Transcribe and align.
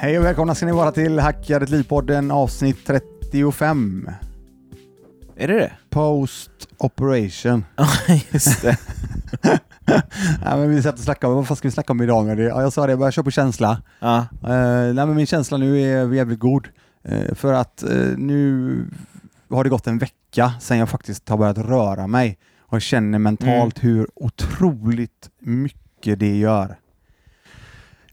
Hej 0.00 0.18
och 0.18 0.24
välkomna 0.24 0.54
ska 0.54 0.66
ni 0.66 0.72
vara 0.72 0.92
till 0.92 1.18
Hacka 1.18 1.58
ditt 1.58 1.68
liv-podden 1.68 2.30
avsnitt 2.30 2.86
35. 2.86 4.10
Är 5.36 5.48
det 5.48 5.54
det? 5.54 5.72
Post 5.90 6.50
operation. 6.76 7.64
Ja, 7.76 7.88
just 8.30 8.62
det. 8.62 8.76
ja, 10.44 10.56
men 10.56 10.70
vi 10.70 10.82
satt 10.82 10.94
och 10.94 11.00
snackade 11.00 11.30
om, 11.32 11.36
vad 11.36 11.48
fan 11.48 11.56
ska 11.56 11.68
vi 11.68 11.72
snacka 11.72 11.92
om 11.92 12.02
idag? 12.02 12.26
Med 12.26 12.36
det? 12.36 12.42
Ja, 12.42 12.62
jag 12.62 12.72
sa 12.72 12.86
det, 12.86 12.92
jag 12.92 12.98
börjar 12.98 13.10
köra 13.10 13.24
på 13.24 13.30
känsla. 13.30 13.82
Ja. 14.00 14.26
Uh, 14.42 14.94
nej, 14.94 15.06
men 15.06 15.14
min 15.14 15.26
känsla 15.26 15.58
nu 15.58 15.80
är 15.80 16.14
jävligt 16.14 16.38
god. 16.38 16.68
Eh, 17.04 17.34
för 17.34 17.52
att 17.52 17.82
eh, 17.82 18.16
nu 18.16 18.84
har 19.50 19.64
det 19.64 19.70
gått 19.70 19.86
en 19.86 19.98
vecka 19.98 20.52
sedan 20.60 20.78
jag 20.78 20.88
faktiskt 20.88 21.28
har 21.28 21.36
börjat 21.36 21.58
röra 21.58 22.06
mig 22.06 22.38
och 22.60 22.82
känner 22.82 23.18
mentalt 23.18 23.84
hur 23.84 24.08
otroligt 24.14 25.30
mycket 25.38 26.18
det 26.18 26.36
gör. 26.36 26.76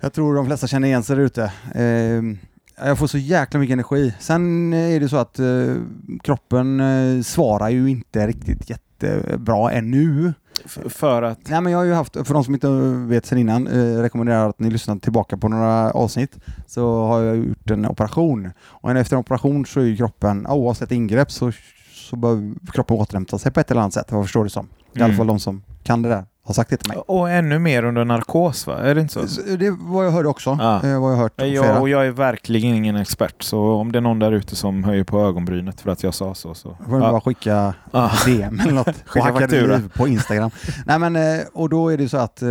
Jag 0.05 0.13
tror 0.13 0.35
de 0.35 0.45
flesta 0.45 0.67
känner 0.67 0.87
igen 0.87 1.03
sig 1.03 1.15
där 1.15 1.23
ute. 1.23 1.51
Eh, 1.75 2.85
jag 2.87 2.97
får 2.97 3.07
så 3.07 3.17
jäkla 3.17 3.59
mycket 3.59 3.73
energi. 3.73 4.13
Sen 4.19 4.73
är 4.73 4.99
det 4.99 5.09
så 5.09 5.17
att 5.17 5.39
eh, 5.39 5.75
kroppen 6.23 6.79
eh, 6.79 7.21
svarar 7.21 7.69
ju 7.69 7.89
inte 7.89 8.27
riktigt 8.27 8.69
jättebra 8.69 9.71
ännu. 9.71 10.33
F- 10.65 10.79
för 10.89 11.21
att... 11.23 11.39
Nej, 11.49 11.61
men 11.61 11.71
jag 11.71 11.79
har 11.79 11.85
ju 11.85 11.93
haft, 11.93 12.13
för 12.13 12.33
de 12.33 12.43
som 12.43 12.53
inte 12.53 12.67
vet 13.07 13.25
sen 13.25 13.37
innan, 13.37 13.67
eh, 13.67 14.01
rekommenderar 14.01 14.49
att 14.49 14.59
ni 14.59 14.69
lyssnar 14.69 14.95
tillbaka 14.95 15.37
på 15.37 15.47
några 15.49 15.91
avsnitt, 15.91 16.35
så 16.67 17.05
har 17.05 17.21
jag 17.21 17.37
gjort 17.37 17.71
en 17.71 17.85
operation. 17.85 18.51
Och 18.61 18.91
efter 18.91 19.15
en 19.15 19.19
operation 19.19 19.65
så 19.65 19.79
är 19.79 19.83
ju 19.85 19.97
kroppen, 19.97 20.47
oavsett 20.47 20.91
ingrepp, 20.91 21.31
så, 21.31 21.51
så 21.93 22.15
bör 22.15 22.53
kroppen 22.73 22.97
återhämta 22.97 23.37
sig 23.37 23.51
på 23.51 23.59
ett 23.59 23.71
eller 23.71 23.81
annat 23.81 23.93
sätt, 23.93 24.11
vad 24.11 24.19
jag 24.19 24.25
förstår 24.25 24.43
det 24.43 24.49
som. 24.49 24.65
I 24.93 24.97
alla 24.97 25.05
Mm. 25.05 25.17
fall 25.17 25.27
de 25.27 25.39
som 25.39 25.63
kan 25.83 26.01
det 26.01 26.09
där 26.09 26.25
har 26.45 26.53
sagt 26.53 26.69
det 26.69 26.77
till 26.77 26.89
mig. 26.89 26.97
Och 26.97 27.29
ännu 27.29 27.59
mer 27.59 27.83
under 27.83 28.05
narkos 28.05 28.67
va? 28.67 28.77
Är 28.77 28.95
det 28.95 29.01
inte 29.01 29.27
så? 29.27 29.41
Det 29.55 29.69
var 29.79 30.03
jag 30.03 30.11
hörde 30.11 30.29
också. 30.29 30.57
Ja. 30.61 30.83
Eh, 30.83 31.01
vad 31.01 31.11
jag 31.11 31.17
hört 31.17 31.33
Jag, 31.41 31.81
och 31.81 31.89
jag 31.89 32.07
är 32.07 32.11
verkligen 32.11 32.75
ingen 32.75 32.95
expert, 32.95 33.43
så 33.43 33.73
om 33.73 33.91
det 33.91 33.99
är 33.99 34.01
någon 34.01 34.19
där 34.19 34.31
ute 34.31 34.55
som 34.55 34.83
höjer 34.83 35.03
på 35.03 35.19
ögonbrynet 35.19 35.81
för 35.81 35.91
att 35.91 36.03
jag 36.03 36.13
sa 36.13 36.35
så, 36.35 36.53
så... 36.53 36.77
får 36.85 36.93
du 36.93 36.99
bara 36.99 37.21
skicka 37.21 37.73
Ja. 37.91 38.11
DM 38.25 38.59
eller 38.59 38.73
något. 38.73 38.87
Skicka 39.05 39.33
faktura. 39.33 39.81
på 39.95 40.07
Instagram. 40.07 40.51
Nej 40.85 40.99
men, 40.99 41.15
eh, 41.15 41.45
och 41.53 41.69
då 41.69 41.89
är 41.89 41.97
det 41.97 42.09
så 42.09 42.17
att, 42.17 42.41
eh, 42.41 42.49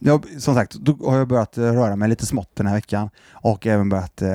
jag, 0.00 0.24
som 0.38 0.54
sagt, 0.54 0.74
då 0.74 0.96
har 1.10 1.18
jag 1.18 1.28
börjat 1.28 1.58
eh, 1.58 1.62
röra 1.62 1.96
mig 1.96 2.08
lite 2.08 2.26
smått 2.26 2.50
den 2.54 2.66
här 2.66 2.74
veckan. 2.74 3.10
Och 3.32 3.66
även 3.66 3.88
börjat, 3.88 4.22
eh, 4.22 4.28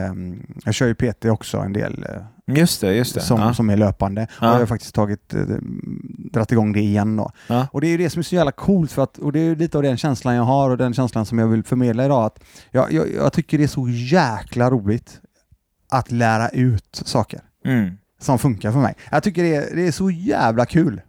jag 0.65 0.73
kör 0.73 0.87
ju 0.87 0.95
PT 0.95 1.25
också 1.25 1.57
en 1.57 1.73
del, 1.73 2.05
Just 2.47 2.81
det, 2.81 2.93
just 2.93 3.13
det. 3.13 3.21
som, 3.21 3.39
ja. 3.41 3.53
som 3.53 3.69
är 3.69 3.77
löpande. 3.77 4.27
Ja. 4.41 4.47
Och 4.49 4.55
jag 4.55 4.59
har 4.59 4.65
faktiskt 4.65 4.95
tagit, 4.95 5.33
eh, 5.33 5.41
dratt 6.31 6.51
igång 6.51 6.73
det 6.73 6.79
igen 6.79 7.15
då. 7.15 7.31
Ja. 7.47 7.67
Och 7.71 7.81
det 7.81 7.87
är 7.87 7.89
ju 7.91 7.97
det 7.97 8.09
som 8.09 8.19
är 8.19 8.23
så 8.23 8.35
jävla 8.35 8.51
coolt, 8.51 8.91
för 8.91 9.03
att, 9.03 9.17
och 9.17 9.31
det 9.31 9.39
är 9.39 9.55
lite 9.55 9.77
av 9.77 9.83
den 9.83 9.97
känslan 9.97 10.35
jag 10.35 10.43
har 10.43 10.69
och 10.69 10.77
den 10.77 10.93
känslan 10.93 11.25
som 11.25 11.39
jag 11.39 11.47
vill 11.47 11.63
förmedla 11.63 12.05
idag. 12.05 12.25
Att 12.25 12.39
jag, 12.71 12.91
jag, 12.93 13.13
jag 13.13 13.33
tycker 13.33 13.57
det 13.57 13.63
är 13.63 13.67
så 13.67 13.89
jäkla 13.89 14.69
roligt 14.69 15.21
att 15.91 16.11
lära 16.11 16.49
ut 16.49 17.01
saker 17.05 17.39
Mm. 17.65 17.97
som 18.19 18.39
funkar 18.39 18.71
för 18.71 18.79
mig. 18.79 18.95
Jag 19.11 19.23
tycker 19.23 19.43
det 19.43 19.55
är, 19.55 19.75
det 19.75 19.87
är 19.87 19.91
så 19.91 20.09
jävla 20.11 20.65
kul. 20.65 21.01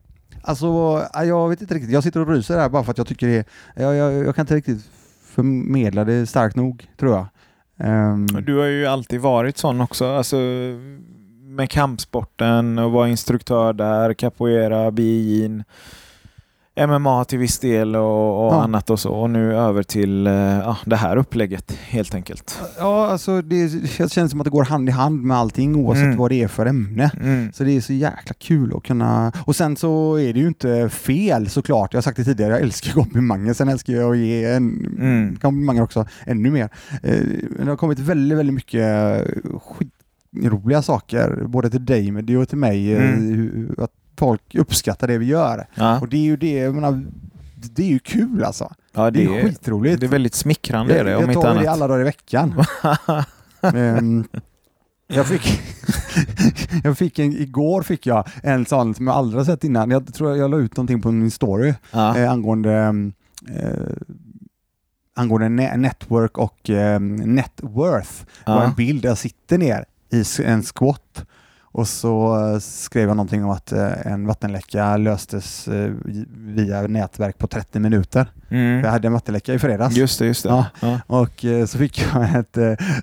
Alltså, 0.42 0.66
ja, 1.12 1.24
jag 1.24 1.48
vet 1.48 1.60
inte 1.60 1.74
riktigt. 1.74 1.90
Jag 1.92 2.02
sitter 2.02 2.20
och 2.20 2.28
ryser 2.28 2.58
här 2.58 2.68
bara 2.68 2.84
för 2.84 2.90
att 2.90 2.98
jag 2.98 3.06
tycker 3.06 3.26
det 3.26 3.36
är... 3.36 3.44
Jag, 3.82 3.94
jag, 3.94 4.12
jag 4.26 4.34
kan 4.34 4.42
inte 4.42 4.54
riktigt 4.54 4.90
förmedla 5.24 6.04
det 6.04 6.26
starkt 6.26 6.56
nog, 6.56 6.86
tror 6.98 7.12
jag. 7.12 7.26
Ehm, 7.78 8.26
Du 8.26 8.58
har 8.58 8.64
ju 8.66 8.86
alltid 8.86 9.20
varit 9.20 9.58
sån 9.58 9.80
också, 9.80 10.06
alltså 10.16 10.36
med 11.56 11.70
kampsporten 11.70 12.78
och 12.78 12.92
var 12.92 13.06
instruktör 13.06 13.72
där, 13.72 14.14
capoeira, 14.14 14.90
biin, 14.90 15.64
MMA 16.88 17.24
till 17.24 17.38
viss 17.38 17.58
del 17.58 17.96
och, 17.96 18.46
och 18.46 18.54
Ja. 18.54 18.62
annat 18.62 18.90
och 18.90 19.00
så. 19.00 19.12
Och 19.12 19.30
nu 19.30 19.54
över 19.56 19.82
till 19.82 20.26
eh, 20.26 20.32
ja, 20.34 20.76
det 20.86 20.96
här 20.96 21.16
upplägget 21.16 21.72
helt 21.72 22.14
enkelt. 22.14 22.60
ja, 22.78 23.06
alltså 23.06 23.42
det, 23.42 23.68
känns 24.12 24.30
som 24.30 24.40
att 24.40 24.44
det 24.44 24.50
går 24.50 24.64
hand 24.64 24.88
i 24.88 24.92
hand 24.92 25.22
med 25.22 25.36
allting 25.36 25.76
oavsett 25.76 26.04
Mm. 26.04 26.16
vad 26.18 26.30
det 26.30 26.42
är 26.42 26.48
för 26.48 26.66
ämne. 26.66 27.10
Mm. 27.20 27.52
Så 27.52 27.64
det 27.64 27.76
är 27.76 27.80
så 27.80 27.92
jäkla 27.92 28.34
kul 28.38 28.72
att 28.76 28.82
kunna... 28.82 29.32
Och 29.46 29.56
sen 29.56 29.76
så 29.76 30.18
är 30.18 30.32
det 30.32 30.40
ju 30.40 30.46
inte 30.48 30.88
fel 30.88 31.48
såklart. 31.48 31.92
Jag 31.92 31.98
har 31.98 32.02
sagt 32.02 32.16
det 32.16 32.24
tidigare, 32.24 32.52
jag 32.52 32.60
älskar 32.60 32.92
komplimanger. 32.92 33.52
Sen 33.54 33.68
älskar 33.68 33.92
jag 33.92 34.10
att 34.12 34.18
ge 34.18 34.44
en 34.44 34.86
Mm. 34.98 35.36
komplimanger 35.36 35.82
också, 35.82 36.06
ännu 36.26 36.50
mer. 36.50 36.68
Eh, 37.02 37.20
Det 37.58 37.68
har 37.68 37.76
kommit 37.76 37.98
väldigt, 37.98 38.38
väldigt 38.38 38.54
mycket 38.54 38.84
skitroliga 40.42 40.82
saker, 40.82 41.44
både 41.46 41.70
till 41.70 41.84
dig 41.86 42.10
men 42.12 42.26
det 42.26 42.36
och 42.36 42.48
till 42.48 42.58
mig. 42.58 42.92
eh, 42.94 43.02
Mm. 43.12 43.74
Att 43.78 43.90
folk 44.18 44.54
uppskattar 44.54 45.08
det 45.08 45.18
vi 45.18 45.26
gör. 45.26 45.66
Ja. 45.74 46.00
Och 46.00 46.08
det 46.08 46.16
är 46.16 46.20
ju 46.22 46.36
det, 46.36 46.52
jag 46.52 46.74
menar, 46.74 47.04
det 47.54 47.82
är 47.82 47.88
ju 47.88 47.98
kul 47.98 48.44
alltså. 48.44 48.72
ja, 48.94 49.10
Det, 49.10 49.24
är 49.24 49.42
skitroligt. 49.48 50.00
Det 50.00 50.06
är 50.06 50.10
väldigt 50.10 50.34
smickrande 50.34 50.98
är 50.98 51.04
det, 51.04 51.10
jag 51.10 51.18
om 51.18 51.22
jag 51.24 51.30
inte 51.30 51.42
tar 51.42 51.54
det 51.54 51.60
annat. 51.60 51.66
alla 51.68 51.88
dagar 51.88 52.00
i 52.00 52.04
veckan. 52.04 52.54
Ehm, 53.62 54.24
jag 55.08 55.26
fick, 55.26 55.60
jag 56.84 56.98
fick 56.98 57.18
en, 57.18 57.32
igår 57.32 57.82
fick 57.82 58.06
jag 58.06 58.28
en 58.42 58.66
sån 58.66 58.94
som 58.94 59.06
jag 59.06 59.16
aldrig 59.16 59.38
har 59.40 59.44
sett 59.44 59.64
innan. 59.64 59.90
Jag 59.90 60.14
tror 60.14 60.36
jag 60.36 60.50
la 60.50 60.56
ut 60.58 60.76
någonting 60.76 61.02
på 61.02 61.12
min 61.12 61.30
story 61.30 61.74
Ja. 61.92 62.18
eh, 62.18 62.30
angående 62.32 62.72
eh, 63.54 63.72
angående 65.16 65.62
ne- 65.62 65.76
network 65.76 66.38
och 66.38 66.70
eh, 66.70 67.00
net 67.00 67.52
worth. 67.62 68.10
Det 68.44 68.50
var 68.50 68.56
Ja. 68.60 68.64
en 68.64 68.74
bild 68.74 69.02
där 69.02 69.08
jag 69.08 69.18
sitter 69.18 69.58
ner 69.58 69.84
i 70.12 70.22
en 70.44 70.62
squat 70.62 71.24
och 71.76 71.88
så 71.88 72.38
eh, 72.52 72.58
skrev 72.58 73.08
jag 73.08 73.16
någonting 73.16 73.44
om 73.44 73.50
att 73.50 73.72
eh, 73.72 74.06
en 74.06 74.26
vattenläcka 74.26 74.96
löstes 74.96 75.68
eh, 75.68 75.92
via 76.36 76.82
nätverk 76.82 77.38
på 77.38 77.46
30 77.46 77.78
minuter. 77.80 78.26
Mm. 78.48 78.84
Jag 78.84 78.90
hade 78.90 79.06
en 79.08 79.12
vattenläcka 79.12 79.54
i 79.54 79.58
fredags. 79.58 79.96
Just 79.96 80.18
det, 80.18 80.26
just 80.26 80.42
det. 80.42 80.48
Ja. 80.48 80.66
Ja. 80.80 81.00
Och 81.06 81.44
så 81.68 81.78
fick 81.78 82.04
jag 82.14 82.36
ett, 82.38 82.56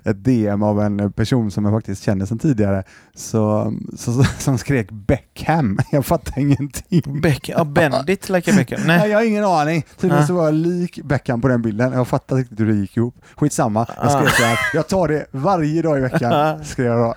ett 0.04 0.24
DM 0.24 0.62
av 0.62 0.80
en 0.82 1.12
person 1.12 1.50
som 1.50 1.64
jag 1.64 1.74
faktiskt 1.74 2.02
känner 2.02 2.26
sedan 2.26 2.38
tidigare 2.38 2.82
så, 3.14 3.72
så, 3.96 4.24
som 4.38 4.58
skrek 4.58 4.90
Beckham. 4.90 5.78
Jag 5.90 6.06
fattar 6.06 6.38
ingenting. 6.40 7.20
Beck, 7.20 7.48
ja, 7.48 7.64
Bendit 7.64 8.28
like 8.28 8.52
Beckham. 8.52 8.80
Nej. 8.86 8.98
Nej. 8.98 9.10
Jag 9.10 9.18
har 9.18 9.24
ingen 9.24 9.44
aning. 9.44 9.84
Tydligen 9.96 10.18
Nej. 10.18 10.26
så 10.26 10.34
var 10.34 10.44
jag 10.44 10.54
lik 10.54 11.00
Beckham 11.04 11.40
på 11.40 11.48
den 11.48 11.62
bilden. 11.62 11.92
Jag 11.92 12.08
fattar 12.08 12.38
inte 12.38 12.54
hur 12.58 12.66
det 12.72 12.74
gick 12.78 12.96
ihop. 12.96 13.14
Skitsamma. 13.36 13.86
Jag 14.02 14.10
skrev 14.10 14.26
Ah. 14.26 14.30
så 14.30 14.42
här. 14.44 14.58
Jag 14.74 14.88
tar 14.88 15.08
det 15.08 15.26
varje 15.30 15.82
dag 15.82 15.98
i 15.98 16.00
veckan. 16.00 16.64
Skrev 16.64 16.86
jag 16.86 16.98
då. 16.98 17.14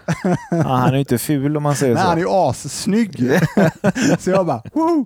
Ja, 0.51 0.61
han 0.63 0.93
är 0.93 0.97
inte 0.97 1.17
ful 1.17 1.46
om 1.55 1.63
man 1.63 1.75
säger 1.75 1.93
Nej, 1.93 2.03
så. 2.03 2.09
han 2.09 2.17
är 2.17 2.21
ju 2.21 2.29
assnygg. 2.29 3.19
så 4.19 4.29
jag 4.29 4.45
bara, 4.45 4.61
Woo! 4.73 5.05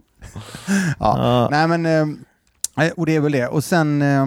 Ja. 0.99 1.17
Ja. 1.17 1.47
Nej 1.51 1.67
men, 1.77 1.85
eh, 1.85 2.91
och 2.97 3.05
det 3.05 3.15
är 3.15 3.19
väl 3.19 3.31
det. 3.31 3.47
Och 3.47 3.63
sen 3.63 4.01
eh, 4.01 4.25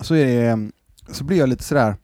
så 0.00 0.14
är 0.14 0.26
det, 0.26 0.70
så 1.14 1.24
blir 1.24 1.38
jag 1.38 1.48
lite 1.48 1.64
sådär, 1.64 1.96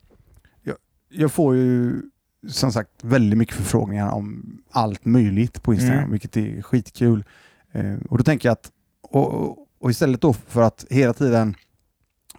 jag, 0.62 0.77
jag 1.11 1.33
får 1.33 1.56
ju 1.56 2.03
som 2.49 2.73
sagt 2.73 2.91
väldigt 3.03 3.39
mycket 3.39 3.55
förfrågningar 3.56 4.11
om 4.11 4.59
allt 4.71 5.05
möjligt 5.05 5.62
på 5.62 5.75
Instagram, 5.75 5.99
Mm. 5.99 6.11
vilket 6.11 6.37
är 6.37 6.62
skitkul. 6.62 7.25
Eh, 7.73 7.94
och 8.11 8.19
då 8.19 8.25
tänker 8.25 8.49
jag 8.49 8.53
att, 8.53 8.71
och- 9.11 9.59
och 9.81 9.91
istället 9.91 10.21
då 10.21 10.33
för 10.33 10.62
att 10.62 10.84
hela 10.91 11.12
tiden 11.12 11.55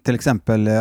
till 0.03 0.15
exempel 0.15 0.67
eh, 0.67 0.73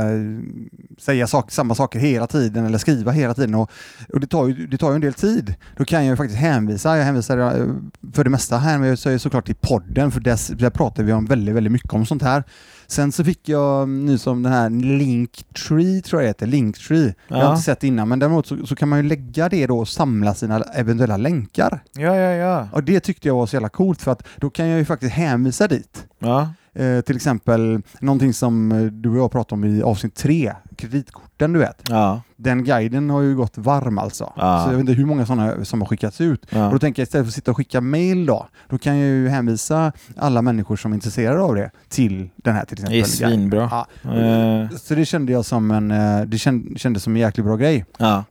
säga 0.99 1.27
sak, 1.27 1.50
samma 1.50 1.75
saker 1.75 1.99
hela 1.99 2.27
tiden 2.27 2.66
eller 2.66 2.78
skriva 2.78 3.12
hela 3.12 3.34
tiden 3.34 3.55
och, 3.55 3.71
och 4.12 4.21
det, 4.21 4.27
tar 4.27 4.49
ju, 4.49 4.66
det 4.66 4.78
tar 4.78 4.88
ju 4.91 4.94
en 4.94 5.00
del 5.00 5.15
tid. 5.15 5.55
Då 5.77 5.84
kan 5.84 6.05
jag 6.05 6.10
ju 6.12 6.16
faktiskt 6.16 6.41
hänvisa, 6.41 6.97
jag 6.97 7.05
hänvisar 7.05 7.38
eh, 7.38 7.66
för 8.12 8.25
det 8.25 8.31
mesta 8.31 8.59
hänvisar 8.59 9.10
jag 9.10 9.21
såklart 9.21 9.47
till 9.47 9.55
podden 9.55 10.10
för 10.10 10.21
där, 10.21 10.55
där 10.55 10.71
pratar 10.71 11.03
vi 11.03 11.12
om 11.12 11.25
väldigt, 11.27 11.55
väldigt 11.55 11.72
mycket 11.72 11.93
om 11.93 12.06
sånt 12.06 12.22
här. 12.22 12.44
Sen 12.87 13.12
så 13.12 13.25
fick 13.25 13.49
jag 13.49 13.88
nu 13.88 14.19
som 14.19 14.43
den 14.43 14.53
här 14.53 14.71
Linktree 14.71 16.03
tror 16.03 16.22
jag 16.22 16.25
det 16.27 16.28
heter, 16.31 16.47
Linktree. 16.47 17.15
Jag 17.28 17.37
har 17.37 17.43
Ja. 17.43 17.50
inte 17.50 17.62
sett 17.62 17.84
innan 17.84 18.09
men 18.09 18.19
däremot 18.19 18.47
så, 18.47 18.66
så 18.66 18.77
kan 18.77 18.89
man 18.89 18.99
ju 19.03 19.09
lägga 19.09 19.49
det 19.49 19.66
då 19.66 19.78
och 19.78 19.89
samla 19.89 20.34
sina 20.34 20.60
eventuella 20.62 21.16
länkar. 21.16 21.81
Ja, 21.97 22.16
ja, 22.16 22.30
ja. 22.33 22.68
Och 22.72 22.84
det 22.84 23.01
tyckte 23.01 23.28
jag 23.28 23.34
var 23.34 23.47
så 23.47 23.57
jävla 23.57 23.68
coolt 23.68 24.03
för 24.03 24.13
att 24.13 24.22
då 24.36 24.51
kan 24.51 24.68
jag 24.68 24.78
ju 24.78 24.84
faktiskt 24.84 25.13
hänvisa 25.13 25.68
dit. 25.68 26.07
ja. 26.18 26.48
Eh, 26.74 27.01
till 27.01 27.16
exempel 27.16 27.83
någonting 28.01 28.33
som 28.34 28.72
eh, 28.72 28.83
du 28.84 29.10
och 29.10 29.16
jag 29.19 29.30
pratade 29.33 29.54
om 29.54 29.65
i 29.65 29.83
avsnitt 29.83 30.15
tre, 30.15 30.53
kreditkorten 30.77 31.53
du 31.53 31.59
vet. 31.59 31.83
Ja. 31.89 32.22
Den 32.36 32.65
guiden 32.65 33.10
har 33.10 33.21
ju 33.21 33.36
gått 33.36 33.59
varm 33.59 33.98
alltså. 33.98 34.33
Ja. 34.36 34.63
Så 34.65 34.71
jag 34.72 34.77
vet 34.77 34.80
inte 34.80 34.92
hur 34.92 35.07
många 35.07 35.27
sådana 35.27 35.65
som 35.65 35.80
har 35.80 35.89
skickats 35.89 36.21
ut. 36.21 36.47
ja. 36.51 36.66
Och 36.66 36.72
då 36.72 36.78
tänker 36.78 37.03
jag 37.03 37.07
istället 37.07 37.27
för 37.27 37.30
att 37.30 37.34
sitta 37.34 37.51
och 37.51 37.57
skicka 37.57 37.80
mail 37.80 38.27
då, 38.27 38.48
då 38.69 38.78
kan 38.78 38.98
jag 38.98 39.09
ju 39.09 39.28
hänvisa 39.28 39.92
alla 40.16 40.42
människor 40.42 40.77
som 40.77 40.92
är 40.92 40.95
intresserade 40.97 41.41
av 41.41 41.54
det 41.54 41.71
till 41.89 42.30
den 42.36 42.54
här 42.54 42.65
till 42.65 42.77
Det 42.77 42.98
exempel. 42.98 43.33
är 43.33 43.36
svinbra. 43.36 43.86
Ja. 44.03 44.15
Eh, 44.15 44.68
Så 44.77 44.95
det 44.95 45.04
kände 45.04 45.33
jag 45.33 45.45
som 45.45 45.71
en, 45.71 45.91
eh, 45.91 46.21
det 46.27 46.39
känd, 46.39 46.78
kändes 46.80 47.03
som 47.03 47.15
en 47.15 47.21
jäkligt 47.21 47.47
bra 47.47 47.57
grej. 47.57 47.84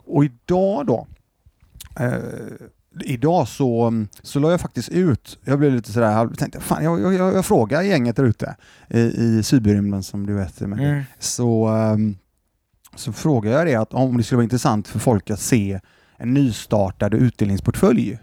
Och 0.07 0.25
idag 0.25 0.85
då, 0.85 1.07
eh, 1.99 2.11
idag 2.99 3.47
så, 3.47 3.93
så 4.23 4.39
la 4.39 4.51
jag 4.51 4.61
faktiskt 4.61 4.89
ut, 4.89 5.39
jag 5.43 5.59
blev 5.59 5.73
lite 5.73 5.91
sådär, 5.91 6.11
halv- 6.11 6.35
tänkte 6.35 6.59
fan 6.59 6.83
jag, 6.83 7.01
jag, 7.01 7.13
jag, 7.13 7.33
jag 7.35 7.45
frågar 7.45 7.81
gänget 7.81 8.15
där 8.15 8.23
ute 8.23 8.55
i, 8.89 8.99
i 8.99 9.43
cyberrymden 9.43 10.03
som 10.03 10.25
du 10.25 10.33
vet. 10.33 10.59
Men, 10.59 10.79
Mm. 10.79 11.03
så, 11.19 11.67
ehm, 11.67 12.15
så 12.95 13.13
frågar 13.13 13.51
jag 13.51 13.67
det 13.67 13.75
att 13.75 13.93
om 13.93 14.17
det 14.17 14.23
skulle 14.23 14.37
vara 14.37 14.43
intressant 14.43 14.87
för 14.87 14.99
folk 14.99 15.29
att 15.29 15.39
se 15.39 15.79
en 16.17 16.33
nystartad 16.33 17.13
utdelningsportfölj. 17.13 18.19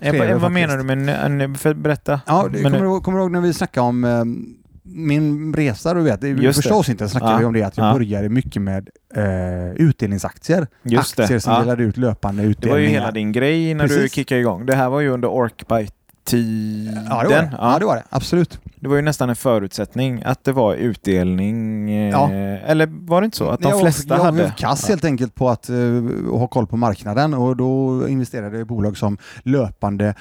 Jag 0.00 0.12
vad 0.12 0.28
faktiskt. 0.28 0.52
menar 0.52 0.76
du 0.76 0.82
med 0.84 1.08
en, 1.24 1.40
en, 1.40 1.54
för, 1.54 1.74
berätta? 1.74 2.20
Ja, 2.26 2.42
kommer, 2.42 2.60
du, 2.94 3.00
kommer 3.00 3.18
du 3.18 3.24
ihåg 3.24 3.30
när 3.32 3.40
vi 3.40 3.54
snackade 3.54 3.86
om 3.86 4.04
ehm, 4.04 4.54
min 4.88 5.54
resa, 5.54 5.94
du 5.94 6.00
vet, 6.02 6.22
Just 6.22 6.56
första 6.58 6.70
det. 6.74 6.78
avsnittet 6.78 7.10
snackade 7.10 7.32
Ja. 7.32 7.38
vi 7.38 7.44
om 7.44 7.52
det 7.52 7.62
att 7.62 7.76
jag 7.76 7.86
Ja. 7.86 7.92
började 7.92 8.28
mycket 8.28 8.62
med 8.62 8.88
eh, 9.14 9.70
utdelningsaktier. 9.76 10.66
Just 10.82 11.16
det. 11.16 11.22
Aktier 11.22 11.38
som 11.38 11.52
Ja. 11.52 11.60
delade 11.60 11.82
ut 11.82 11.96
löpande 11.96 12.42
Det 12.42 12.48
utdelningar. 12.48 12.74
var 12.74 12.80
ju 12.80 12.88
hela 12.88 13.10
din 13.10 13.32
grej 13.32 13.74
när 13.74 13.88
du 13.88 13.94
Precis. 13.94 14.12
kickade 14.12 14.40
igång. 14.40 14.66
Det 14.66 14.74
här 14.74 14.88
var 14.88 15.00
ju 15.00 15.08
under 15.08 15.28
Orkbite-tiden. 15.28 17.06
Ja, 17.10 17.22
det 17.22 17.28
var 17.28 17.34
det. 17.42 17.52
Ja. 17.58 17.76
det 17.78 17.84
var 17.84 17.96
det. 17.96 18.02
Absolut. 18.08 18.60
Det 18.80 18.88
var 18.88 18.96
ju 18.96 19.02
nästan 19.02 19.28
en 19.30 19.36
förutsättning 19.36 20.22
att 20.24 20.44
det 20.44 20.52
var 20.52 20.74
utdelning. 20.74 21.90
eh, 21.90 22.10
Ja. 22.10 22.30
Eller 22.66 22.86
var 22.86 23.20
det 23.20 23.24
inte 23.24 23.36
så? 23.36 23.48
Att 23.50 23.60
de 23.60 23.68
jag, 23.68 23.80
flesta 23.80 24.16
jag 24.16 24.24
hade? 24.24 24.42
var 24.42 24.50
kass 24.50 24.88
helt 24.88 25.04
enkelt 25.04 25.34
på 25.34 25.48
att 25.48 25.68
eh, 25.68 25.76
ha 26.32 26.46
koll 26.46 26.66
på 26.66 26.76
marknaden 26.76 27.34
och 27.34 27.56
då 27.56 28.02
investerade 28.08 28.56
jag 28.56 28.60
i 28.60 28.64
bolag 28.64 28.96
som 28.96 29.18
löpande 29.42 30.14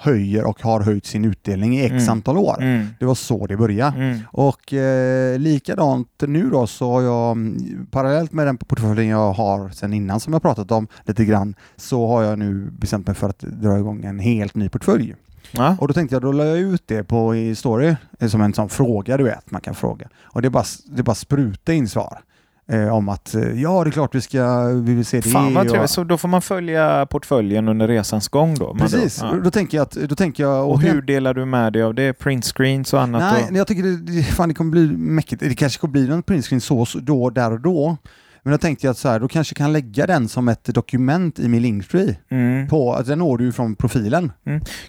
höjer 0.00 0.44
och 0.44 0.62
har 0.62 0.80
höjt 0.80 1.06
sin 1.06 1.24
utdelning 1.24 1.76
i 1.78 1.84
x 1.84 1.92
Mm. 1.92 2.08
antal 2.08 2.36
år. 2.38 2.62
Mm. 2.62 2.86
Det 2.98 3.04
var 3.04 3.14
så 3.14 3.46
det 3.46 3.56
började. 3.56 3.96
Mm. 3.96 4.18
Och 4.32 4.72
eh, 4.72 5.38
likadant 5.38 6.08
nu 6.26 6.50
då 6.50 6.66
så 6.66 6.92
har 6.92 7.02
jag 7.02 7.32
mm, 7.32 7.86
parallellt 7.90 8.32
med 8.32 8.46
den 8.46 8.56
portföljen 8.56 9.08
jag 9.08 9.32
har 9.32 9.68
sedan 9.68 9.92
innan 9.92 10.20
som 10.20 10.32
jag 10.32 10.42
pratat 10.42 10.70
om 10.70 10.88
lite 11.04 11.24
grann 11.24 11.54
så 11.76 12.06
har 12.06 12.22
jag 12.22 12.38
nu 12.38 12.68
bestämt 12.78 13.06
mig 13.06 13.16
för 13.16 13.28
att 13.28 13.38
dra 13.38 13.78
igång 13.78 14.04
en 14.04 14.18
helt 14.18 14.54
ny 14.54 14.68
portfölj. 14.68 15.14
Ja. 15.52 15.76
Och 15.80 15.88
då 15.88 15.94
tänkte 15.94 16.14
jag, 16.14 16.22
då 16.22 16.32
la 16.32 16.44
jag 16.44 16.58
ut 16.58 16.82
det 16.86 17.04
på 17.04 17.36
i 17.36 17.54
story 17.54 17.94
eh, 18.20 18.28
som 18.28 18.40
en 18.40 18.54
sån 18.54 18.68
fråga 18.68 19.16
du 19.16 19.24
vet, 19.24 19.50
man 19.50 19.60
kan 19.60 19.74
fråga. 19.74 20.08
Och 20.22 20.42
det 20.42 20.50
bara, 20.50 20.64
det 20.86 21.02
bara 21.02 21.14
spruta 21.14 21.72
in 21.72 21.88
svar. 21.88 22.20
Eh, 22.66 22.94
om 22.94 23.08
att 23.08 23.34
eh, 23.34 23.60
ja, 23.62 23.84
det 23.84 23.90
är 23.90 23.92
klart 23.92 24.14
vi 24.14 24.20
ska, 24.20 24.64
vi 24.66 24.94
vill 24.94 25.04
se 25.06 25.20
det. 25.20 25.28
Fan 25.28 25.54
vad 25.54 25.64
och- 25.64 25.70
trevligt. 25.70 25.90
Så 25.90 26.04
då 26.04 26.18
får 26.18 26.28
man 26.28 26.42
följa 26.42 27.06
portföljen 27.06 27.68
under 27.68 27.88
resans 27.88 28.28
gång 28.28 28.54
då? 28.54 28.74
Precis, 28.74 29.20
Då. 29.20 29.26
Och 29.28 29.42
då 29.42 29.50
tänker 29.50 29.76
jag 29.78 29.82
att, 29.82 29.90
då 29.92 30.14
tänker 30.16 30.42
jag 30.42 30.68
Och 30.68 30.74
återigen- 30.76 30.94
hur 30.94 31.02
delar 31.02 31.34
du 31.34 31.44
med 31.44 31.72
dig 31.72 31.82
av 31.82 31.94
det? 31.94 32.12
Printscreens 32.12 32.92
och 32.94 33.00
annat? 33.02 33.22
Nej, 33.32 33.46
då? 33.50 33.56
jag 33.56 33.66
tycker 33.66 33.82
det, 33.82 34.22
fan, 34.22 34.48
det 34.48 34.54
kommer 34.54 34.70
bli 34.70 34.86
mäckigt. 34.96 35.40
Det 35.48 35.54
kanske 35.54 35.80
kommer 35.80 35.92
bli 35.92 36.08
någon 36.08 36.22
printscreen 36.22 36.60
så 36.60 36.86
då, 36.94 37.30
där 37.30 37.52
och 37.52 37.60
då. 37.60 37.96
Men 38.46 38.50
då 38.52 38.58
tänkte 38.58 38.86
jag 38.86 38.90
att 38.90 38.98
så 38.98 39.08
här, 39.08 39.20
då 39.20 39.28
kanske 39.28 39.52
jag 39.52 39.56
kan 39.56 39.72
lägga 39.72 40.06
den 40.06 40.28
som 40.28 40.48
ett 40.48 40.64
dokument 40.64 41.38
i 41.38 41.48
min 41.48 41.62
Linktree. 41.62 42.16
Mm. 42.30 42.68
På, 42.68 42.92
att 42.94 43.06
den 43.06 43.18
når 43.18 43.38
du 43.38 43.44
ju 43.44 43.52
från 43.52 43.74
profilen. 43.76 44.32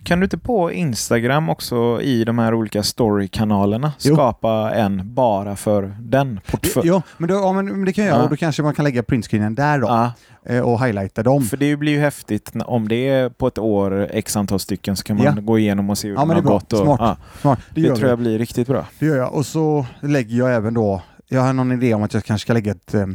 Kan 0.03 0.19
du 0.19 0.23
inte 0.23 0.37
på 0.37 0.71
Instagram 0.71 1.49
också 1.49 2.01
i 2.01 2.23
de 2.23 2.39
här 2.39 2.53
olika 2.53 2.83
storykanalerna 2.83 3.93
Jo. 3.99 4.15
skapa 4.15 4.71
en 4.75 5.13
bara 5.13 5.55
för 5.55 5.95
den 5.99 6.39
portföljen? 6.51 6.93
Ja, 6.93 7.01
men, 7.17 7.29
då, 7.29 7.35
ja, 7.35 7.53
men 7.53 7.85
det 7.85 7.93
kan 7.93 8.03
jag 8.03 8.09
göra 8.11 8.19
Ja. 8.19 8.23
och 8.23 8.29
då 8.29 8.35
kanske 8.37 8.63
man 8.63 8.73
kan 8.75 8.85
lägga 8.85 9.03
printscreenen 9.03 9.55
där 9.55 9.79
då 9.79 9.87
Ja, 9.87 10.11
eh, 10.45 10.61
och 10.61 10.85
highlighta 10.85 11.23
dem. 11.23 11.43
för 11.43 11.57
det 11.57 11.75
blir 11.75 11.91
ju 11.91 11.99
häftigt 11.99 12.51
om 12.65 12.87
det 12.87 13.09
är 13.09 13.29
på 13.29 13.47
ett 13.47 13.57
år 13.57 14.07
x 14.11 14.37
antal 14.37 14.59
stycken 14.59 14.95
så 14.95 15.03
kan 15.03 15.17
man 15.17 15.25
Ja. 15.25 15.41
gå 15.41 15.59
igenom 15.59 15.89
och 15.89 15.97
se 15.97 16.07
hur 16.07 16.15
Ja, 16.15 16.25
det 16.25 16.33
har 16.33 16.41
gått. 16.41 16.73
Och, 16.73 16.79
Smart. 16.79 16.99
Ja, 17.01 17.17
Smart, 17.41 17.59
det, 17.75 17.81
det 17.81 17.95
tror 17.95 18.09
jag 18.09 18.19
blir 18.19 18.37
riktigt 18.39 18.67
bra. 18.67 18.85
Det 18.99 19.05
gör 19.05 19.17
jag. 19.17 19.33
Och 19.33 19.45
så 19.45 19.85
lägger 20.01 20.37
jag 20.37 20.55
även 20.55 20.73
då, 20.73 21.01
jag 21.27 21.41
har 21.41 21.53
någon 21.53 21.71
idé 21.71 21.93
om 21.93 22.03
att 22.03 22.13
jag 22.13 22.23
kanske 22.23 22.45
ska 22.45 22.53
lägga 22.53 22.71
ett, 22.71 22.93
eh, 22.93 23.07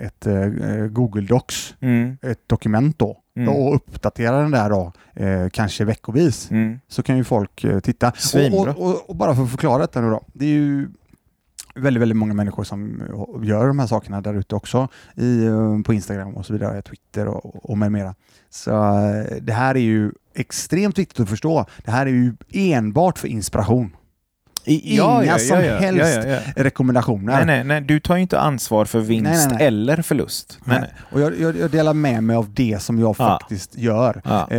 ett, 0.00 0.26
eh, 0.26 0.46
Google 0.86 1.22
Docs, 1.26 1.74
Mm. 1.80 2.18
ett 2.22 2.48
dokument 2.48 2.98
då 2.98 3.16
Mm. 3.36 3.48
och 3.48 3.74
uppdatera 3.74 4.42
den 4.42 4.50
där 4.50 4.70
då, 4.70 4.92
eh, 5.14 5.48
kanske 5.48 5.84
veckovis. 5.84 6.50
Mm. 6.50 6.80
så 6.88 7.02
kan 7.02 7.16
ju 7.16 7.24
folk 7.24 7.64
titta. 7.82 8.12
Och, 8.52 8.68
och, 8.68 8.90
och, 8.90 9.10
och 9.10 9.16
bara 9.16 9.34
för 9.34 9.42
att 9.42 9.50
förklara 9.50 9.78
detta 9.78 10.00
nu 10.00 10.10
då. 10.10 10.20
Det 10.32 10.44
är 10.44 10.48
ju 10.48 10.88
väldigt, 11.74 12.00
väldigt 12.00 12.16
många 12.16 12.34
människor 12.34 12.64
som 12.64 13.02
gör 13.42 13.66
de 13.66 13.78
här 13.78 13.86
sakerna 13.86 14.20
där 14.20 14.34
ute 14.34 14.54
också 14.54 14.88
i, 15.16 15.48
på 15.84 15.94
Instagram 15.94 16.34
och 16.36 16.46
så 16.46 16.52
vidare, 16.52 16.82
Twitter 16.82 17.26
och, 17.28 17.70
och 17.70 17.78
med 17.78 17.92
mera. 17.92 18.14
Så 18.50 18.70
det 19.40 19.52
här 19.52 19.74
är 19.74 19.80
ju 19.80 20.12
extremt 20.34 20.98
viktigt 20.98 21.20
att 21.20 21.28
förstå. 21.28 21.66
Det 21.84 21.90
här 21.90 22.06
är 22.06 22.10
ju 22.10 22.34
enbart 22.52 23.18
för 23.18 23.28
inspiration. 23.28 23.96
Inga 24.64 25.38
som 25.38 25.56
helst 25.58 26.18
ja, 26.24 26.26
ja. 26.26 26.38
rekommendationer. 26.56 27.32
Nej, 27.36 27.44
nej, 27.46 27.64
nej, 27.64 27.80
du 27.80 28.00
tar 28.00 28.16
ju 28.16 28.22
inte 28.22 28.40
ansvar 28.40 28.84
för 28.84 29.00
vinst 29.00 29.48
Nej, 29.48 29.56
nej, 29.58 29.66
eller 29.66 30.02
förlust. 30.02 30.58
Nej. 30.64 30.82
Och 31.12 31.20
jag, 31.20 31.40
jag, 31.40 31.56
jag 31.58 31.70
delar 31.70 31.94
med 31.94 32.22
mig 32.24 32.36
av 32.36 32.54
det 32.54 32.82
som 32.82 32.98
jag 32.98 33.08
Ja. 33.10 33.14
faktiskt 33.38 33.78
gör 33.78 34.20
Ja. 34.24 34.40
eh, 34.50 34.58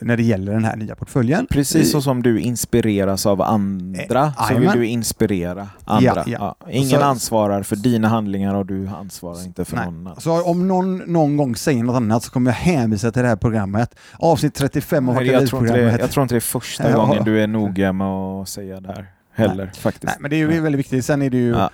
när 0.00 0.16
det 0.16 0.22
gäller 0.22 0.52
den 0.52 0.64
här 0.64 0.76
nya 0.76 0.94
portföljen. 0.94 1.46
Precis 1.50 1.92
så 1.92 2.02
som 2.02 2.22
du 2.22 2.40
inspireras 2.40 3.26
av 3.26 3.42
andra 3.42 4.24
Eh, 4.38 4.48
så 4.48 4.54
vill 4.58 4.70
du 4.74 4.86
inspirera 4.86 5.68
andra. 5.84 6.12
Ja, 6.16 6.22
ja. 6.26 6.56
Ja. 6.60 6.70
Ingen 6.70 7.00
Så- 7.00 7.04
ansvarar 7.04 7.62
för 7.62 7.76
dina 7.76 8.08
handlingar 8.08 8.54
och 8.54 8.66
du 8.66 8.88
ansvarar 8.88 9.44
inte 9.44 9.64
för 9.64 9.76
Nej. 9.76 9.84
någon 9.84 9.94
annan. 10.06 10.20
Så 10.20 10.42
om 10.42 10.68
någon 10.68 10.96
någon 10.98 11.36
gång 11.36 11.56
säger 11.56 11.82
något 11.84 11.96
annat 11.96 12.22
så 12.22 12.30
kommer 12.30 12.50
jag 12.50 12.56
hänvisa 12.56 13.10
till 13.10 13.22
det 13.22 13.28
här 13.28 13.36
programmet. 13.36 13.94
Avsnitt 14.18 14.54
35 14.54 15.08
av 15.08 15.14
Nej, 15.14 15.26
jag, 15.26 15.42
jag 15.42 15.48
tror 15.48 16.22
inte 16.22 16.34
det 16.34 16.38
är 16.38 16.40
första 16.40 16.90
Ja. 16.90 16.96
gången 16.96 17.24
du 17.24 17.40
är 17.42 17.46
noga 17.46 17.92
med 17.92 18.06
att 18.06 18.48
säga 18.48 18.80
det 18.80 18.88
här 18.88 19.06
heller 19.34 19.70
faktiskt. 19.78 20.04
Nej, 20.04 20.16
men 20.20 20.30
det 20.30 20.36
är 20.36 20.38
ju 20.52 20.60
väldigt 20.60 20.78
viktigt. 20.78 21.04
Sen 21.04 21.22
är 21.22 21.30
det 21.30 21.36
ju... 21.36 21.50
Ja. 21.50 21.70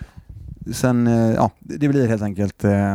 Sen, 0.73 1.07
eh, 1.07 1.35
ja, 1.35 1.51
det 1.59 1.89
blir 1.89 2.09
helt 2.09 2.23
enkelt... 2.23 2.65
Eh, 2.65 2.95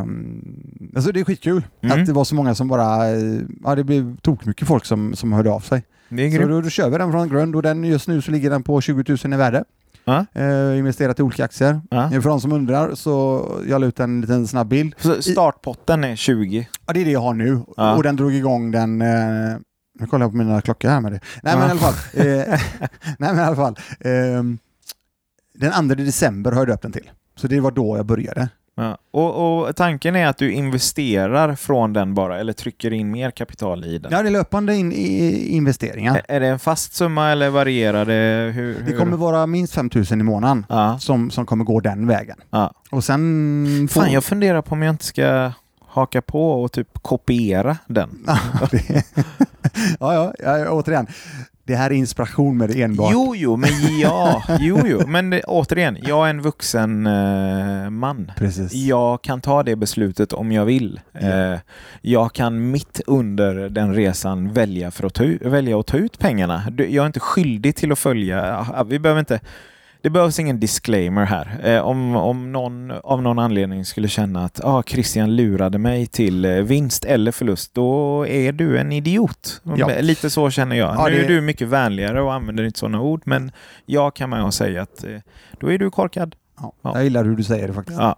alltså 0.95 1.11
det 1.11 1.19
är 1.19 1.23
skitkul 1.23 1.63
Mm. 1.81 1.99
att 2.01 2.07
det 2.07 2.13
var 2.13 2.23
så 2.23 2.35
många 2.35 2.55
som 2.55 2.67
bara... 2.67 3.09
Eh, 3.09 3.39
ja, 3.63 3.75
det 3.75 3.83
blev 3.83 4.17
tokmycket 4.17 4.67
folk 4.67 4.85
som, 4.85 5.15
som 5.15 5.33
hörde 5.33 5.51
av 5.51 5.59
sig. 5.59 5.83
Så 6.09 6.47
då, 6.47 6.61
då 6.61 6.69
kör 6.69 6.89
vi 6.89 6.97
den 6.97 7.11
från 7.11 7.29
grund 7.29 7.55
och 7.55 7.61
den, 7.61 7.83
just 7.83 8.07
nu 8.07 8.21
så 8.21 8.31
ligger 8.31 8.49
den 8.49 8.63
på 8.63 8.81
20 8.81 9.17
000 9.23 9.33
i 9.33 9.37
värde. 9.37 9.63
Ja. 10.05 10.25
Eh, 10.33 10.77
investerat 10.77 11.19
i 11.19 11.23
olika 11.23 11.45
aktier. 11.45 11.81
Ja. 11.89 12.09
För 12.09 12.29
de 12.29 12.41
som 12.41 12.51
undrar 12.53 12.95
så 12.95 13.45
jag 13.67 13.81
la 13.81 13.87
ut 13.87 13.99
en 13.99 14.21
liten 14.21 14.47
snabb 14.47 14.67
bild. 14.67 14.95
Så 14.97 15.21
startpotten 15.21 16.03
är 16.03 16.15
20. 16.15 16.67
Ja, 16.85 16.93
det 16.93 17.01
är 17.01 17.05
det 17.05 17.11
jag 17.11 17.19
har 17.21 17.33
nu. 17.33 17.59
Ja. 17.77 17.95
Och 17.95 18.03
den 18.03 18.15
drog 18.15 18.33
igång 18.33 18.71
den... 18.71 19.01
Eh, 19.01 19.57
nu 19.99 20.07
kollar 20.07 20.23
jag 20.25 20.31
på 20.31 20.37
mina 20.37 20.61
klockor 20.61 20.89
här 20.89 21.01
med 21.01 21.11
det. 21.11 21.19
Nej 21.43 21.55
men 21.57 21.61
Ja. 21.61 21.67
i 21.67 21.71
alla 21.71 21.79
fall. 21.79 21.93
Eh, 22.13 22.25
nej 23.19 23.33
men 23.33 23.37
i 23.39 23.41
alla 23.41 23.55
fall. 23.55 23.75
ehm, 23.99 24.57
den 25.57 25.89
2 25.89 25.95
december 25.95 26.51
har 26.51 26.59
jag 26.59 26.67
döpt 26.67 26.81
den 26.83 26.91
till. 26.91 27.09
Så 27.35 27.47
det 27.47 27.59
var 27.59 27.71
då 27.71 27.97
jag 27.97 28.05
började. 28.05 28.49
Ja. 28.77 28.97
Och, 29.11 29.59
och 29.67 29.75
tanken 29.75 30.15
är 30.15 30.27
att 30.27 30.37
du 30.37 30.51
investerar 30.51 31.55
från 31.55 31.93
den 31.93 32.13
bara 32.13 32.39
eller 32.39 32.53
trycker 32.53 32.93
in 32.93 33.11
mer 33.11 33.31
kapital 33.31 33.85
i 33.85 33.97
den? 33.97 34.11
Ja, 34.11 34.21
det 34.21 34.29
är 34.29 34.31
löpande 34.31 34.75
in, 34.75 34.91
i 34.91 35.47
investeringar. 35.49 36.15
Är- 36.27 36.35
Är 36.35 36.39
det 36.39 36.47
en 36.47 36.59
fast 36.59 36.93
summa 36.93 37.31
eller 37.31 37.49
varierar 37.49 38.05
det? 38.05 38.51
Hur, 38.53 38.73
Det 38.75 38.91
hur? 38.91 38.97
kommer 38.97 39.17
vara 39.17 39.47
minst 39.47 39.73
5 39.73 39.89
000 39.95 40.05
i 40.11 40.15
månaden 40.15 40.65
Ja. 40.69 40.99
som, 40.99 41.31
som 41.31 41.45
kommer 41.45 41.63
gå 41.65 41.79
den 41.79 42.07
vägen. 42.07 42.37
Ja. 42.49 42.73
Och 42.91 43.03
sen... 43.03 43.87
får- 43.91 44.01
Fan, 44.01 44.11
jag 44.11 44.23
funderar 44.23 44.61
på 44.61 44.71
om 44.71 44.81
jag 44.81 44.93
inte 44.93 45.05
ska 45.05 45.51
haka 45.95 46.21
på 46.21 46.63
och 46.63 46.71
typ 46.71 46.87
kopiera 47.01 47.77
den. 47.87 48.09
Ja, 49.99 50.33
ja, 50.39 50.69
återigen. 50.69 51.07
Det 51.63 51.75
här 51.75 51.89
är 51.91 51.95
inspiration 51.95 52.57
med 52.57 52.69
det 52.69 52.81
enbart. 52.81 53.09
Jo, 53.13 53.33
jo, 53.35 53.55
men 53.57 53.69
ja, 53.99 54.43
jo, 54.59 54.79
jo, 54.85 55.01
men 55.07 55.29
det, 55.29 55.41
återigen, 55.43 55.97
jag 56.01 56.25
är 56.25 56.29
en 56.29 56.41
vuxen 56.41 57.07
eh, 57.07 57.89
man. 57.89 58.31
Precis. 58.37 58.73
Jag 58.73 59.21
kan 59.21 59.41
ta 59.41 59.63
det 59.63 59.75
beslutet 59.75 60.33
om 60.33 60.51
jag 60.51 60.65
vill. 60.65 60.99
Eh, 61.13 61.59
jag 62.01 62.33
kan 62.33 62.71
mitt 62.71 63.01
under 63.07 63.69
den 63.69 63.93
resan 63.95 64.53
välja, 64.53 64.91
för 64.91 65.07
att 65.07 65.13
ta 65.13 65.23
välja 65.41 65.79
att 65.79 65.87
ta 65.87 65.97
ut 65.97 66.19
pengarna. 66.19 66.63
Jag 66.77 67.03
är 67.03 67.05
inte 67.07 67.19
skyldig 67.19 67.75
till 67.75 67.91
att 67.91 67.99
följa. 67.99 68.65
ja, 68.75 68.83
Vi 68.83 68.99
behöver 68.99 69.19
inte, 69.19 69.39
det 70.05 70.09
behövs 70.09 70.39
ingen 70.39 70.59
disclaimer 70.59 71.25
här. 71.25 71.59
Eh, 71.63 71.81
om, 71.81 72.15
om 72.15 72.51
någon 72.51 72.91
av 72.91 73.21
någon 73.21 73.39
anledning 73.39 73.85
skulle 73.85 74.07
känna 74.07 74.45
att 74.45 74.63
ah, 74.63 74.83
Christian 74.83 75.35
lurade 75.35 75.77
mig 75.77 76.07
till 76.07 76.45
eh, 76.45 76.51
vinst 76.51 77.05
eller 77.05 77.31
förlust, 77.31 77.73
då 77.73 78.27
är 78.27 78.51
du 78.51 78.77
en 78.77 78.91
idiot. 78.91 79.61
Ja. 79.77 79.91
Lite 80.01 80.29
så 80.29 80.49
känner 80.49 80.75
jag. 80.75 80.95
Ja, 80.95 81.07
nu 81.07 81.15
det- 81.15 81.23
är 81.23 81.27
du 81.27 81.41
mycket 81.41 81.67
vänligare 81.67 82.21
och 82.21 82.33
använder 82.33 82.63
inte 82.63 82.79
sådana 82.79 83.01
ord, 83.01 83.21
men 83.25 83.51
jag 83.85 84.15
kan 84.15 84.33
och 84.33 84.53
säga 84.53 84.81
att 84.81 85.03
eh, 85.03 85.09
då 85.59 85.71
är 85.71 85.77
du 85.77 85.89
korkad. 85.91 86.35
Ja, 86.59 86.73
Ja. 86.81 86.91
Jag 86.93 87.03
gillar 87.03 87.23
hur 87.25 87.35
du 87.35 87.43
säger 87.43 87.67
det 87.67 87.73
faktiskt. 87.73 87.99
Ja, 87.99 88.15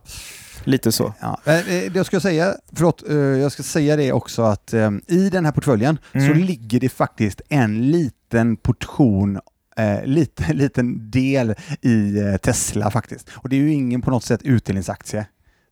lite 0.63 0.91
så. 0.91 1.13
Ja. 1.21 1.39
eh, 1.45 1.69
eh, 1.75 1.83
Jag 1.97 2.05
ska 2.05 2.19
säga, 2.19 2.53
förlåt, 2.73 3.03
eh, 3.09 3.15
jag 3.17 3.51
ska 3.51 3.63
säga 3.63 3.95
det 3.95 4.11
också 4.11 4.41
att 4.41 4.73
eh, 4.73 4.91
i 5.07 5.29
den 5.29 5.45
här 5.45 5.51
portföljen 5.51 5.97
så 6.11 6.17
Mm. 6.19 6.37
ligger 6.37 6.79
det 6.79 6.89
faktiskt 6.89 7.41
en 7.49 7.91
liten 7.91 8.57
portion 8.57 9.39
Eh, 9.77 10.05
lite, 10.05 10.53
liten 10.53 11.09
del 11.09 11.55
i 11.81 12.19
eh, 12.19 12.37
Tesla 12.37 12.91
faktiskt. 12.91 13.29
Och 13.35 13.49
det 13.49 13.55
är 13.55 13.59
ju 13.59 13.73
ingen 13.73 14.01
på 14.01 14.11
något 14.11 14.23
sätt 14.23 14.41
utdelningsaktie. 14.43 15.25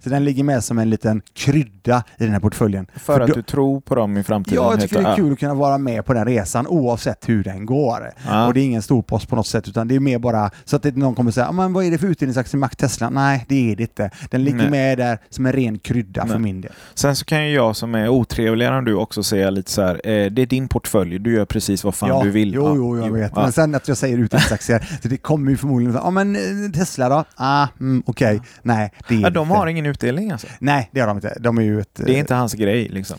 Så 0.05 0.09
den 0.11 0.23
ligger 0.25 0.43
med 0.43 0.63
som 0.63 0.79
en 0.79 0.89
liten 0.89 1.21
krydda 1.33 2.03
i 2.17 2.23
den 2.23 2.33
här 2.33 2.39
portföljen. 2.39 2.87
För 2.95 3.19
att 3.21 3.27
då- 3.27 3.33
du 3.35 3.41
tror 3.41 3.81
på 3.81 3.95
dem 3.95 4.17
i 4.17 4.23
framtiden? 4.23 4.63
Ja, 4.63 4.71
jag 4.71 4.81
tycker 4.81 5.01
det 5.01 5.07
är 5.09 5.15
kul 5.15 5.33
att 5.33 5.39
kunna 5.39 5.53
vara 5.53 5.77
med 5.77 6.05
på 6.05 6.13
den 6.13 6.25
resan 6.25 6.67
oavsett 6.67 7.29
hur 7.29 7.43
den 7.43 7.65
går. 7.65 8.11
Ja. 8.27 8.47
Och 8.47 8.53
det 8.53 8.59
är 8.59 8.63
ingen 8.65 8.81
stor 8.81 9.01
post 9.01 9.27
på 9.29 9.35
något 9.35 9.47
sätt 9.47 9.67
utan 9.67 9.87
det 9.87 9.95
är 9.95 9.99
mer 9.99 10.19
bara 10.19 10.51
så 10.65 10.75
att 10.75 10.83
någon 10.95 11.15
kommer 11.15 11.31
säga 11.31 11.47
"Ah, 11.47 11.51
men 11.51 11.73
vad 11.73 11.85
är 11.85 11.91
det 11.91 11.97
för 11.97 12.07
utdelningsaktie 12.07 12.59
Mac 12.59 12.69
Tesla? 12.69 13.09
Nej, 13.09 13.45
det 13.49 13.71
är 13.71 13.75
det 13.75 13.83
inte. 13.83 14.09
Den 14.31 14.43
ligger 14.43 14.57
Nej. 14.57 14.69
med 14.69 14.97
där 14.97 15.17
som 15.29 15.45
en 15.45 15.53
ren 15.53 15.79
krydda 15.79 16.21
för 16.21 16.29
Nej. 16.33 16.39
min 16.39 16.61
del. 16.61 16.71
Sen 16.93 17.15
så 17.15 17.25
kan 17.25 17.45
ju 17.47 17.53
jag 17.53 17.75
som 17.75 17.95
är 17.95 18.09
otrevligare 18.09 18.77
än 18.77 18.85
du 18.85 18.93
också 18.95 19.23
säga 19.23 19.49
lite 19.49 19.71
så 19.71 19.81
här, 19.81 19.93
eh, 20.07 20.31
det 20.31 20.41
är 20.41 20.45
din 20.45 20.67
portfölj, 20.67 21.19
du 21.19 21.33
gör 21.33 21.45
precis 21.45 21.83
vad 21.83 21.95
fan 21.95 22.09
ja, 22.09 22.23
du 22.23 22.31
vill. 22.31 22.53
Jo, 22.53 22.73
jo, 22.75 22.97
jag 23.05 23.11
vet. 23.11 23.31
Ja. 23.35 23.41
Men 23.41 23.51
sen 23.51 23.75
att 23.75 23.87
jag 23.87 23.97
säger 23.97 24.17
utdelningsaktier, 24.17 24.89
så 25.01 25.07
det 25.07 25.17
kommer 25.17 25.51
ju 25.51 25.57
förmodligen 25.57 25.93
ja 26.03 26.09
men 26.09 26.35
eh, 26.35 26.41
Tesla 26.73 27.09
då? 27.09 27.23
Ah, 27.35 27.67
mm, 27.79 28.03
okej. 28.05 28.41
Nej, 28.61 28.91
det 29.07 29.15
är 29.15 29.19
Ja, 29.19 29.29
de 29.29 29.47
inte. 29.47 29.57
har 29.57 29.67
ingen 29.67 29.85
utdelning 29.95 30.31
alltså? 30.31 30.47
Nej, 30.59 30.89
det 30.93 30.99
har 30.99 31.07
de 31.07 31.17
inte. 31.17 31.37
De 31.39 31.57
är 31.57 31.61
ju 31.61 31.79
ett... 31.81 31.95
Det 32.05 32.15
är 32.15 32.19
inte 32.19 32.35
hans 32.35 32.53
grej 32.53 32.89
liksom? 32.89 33.17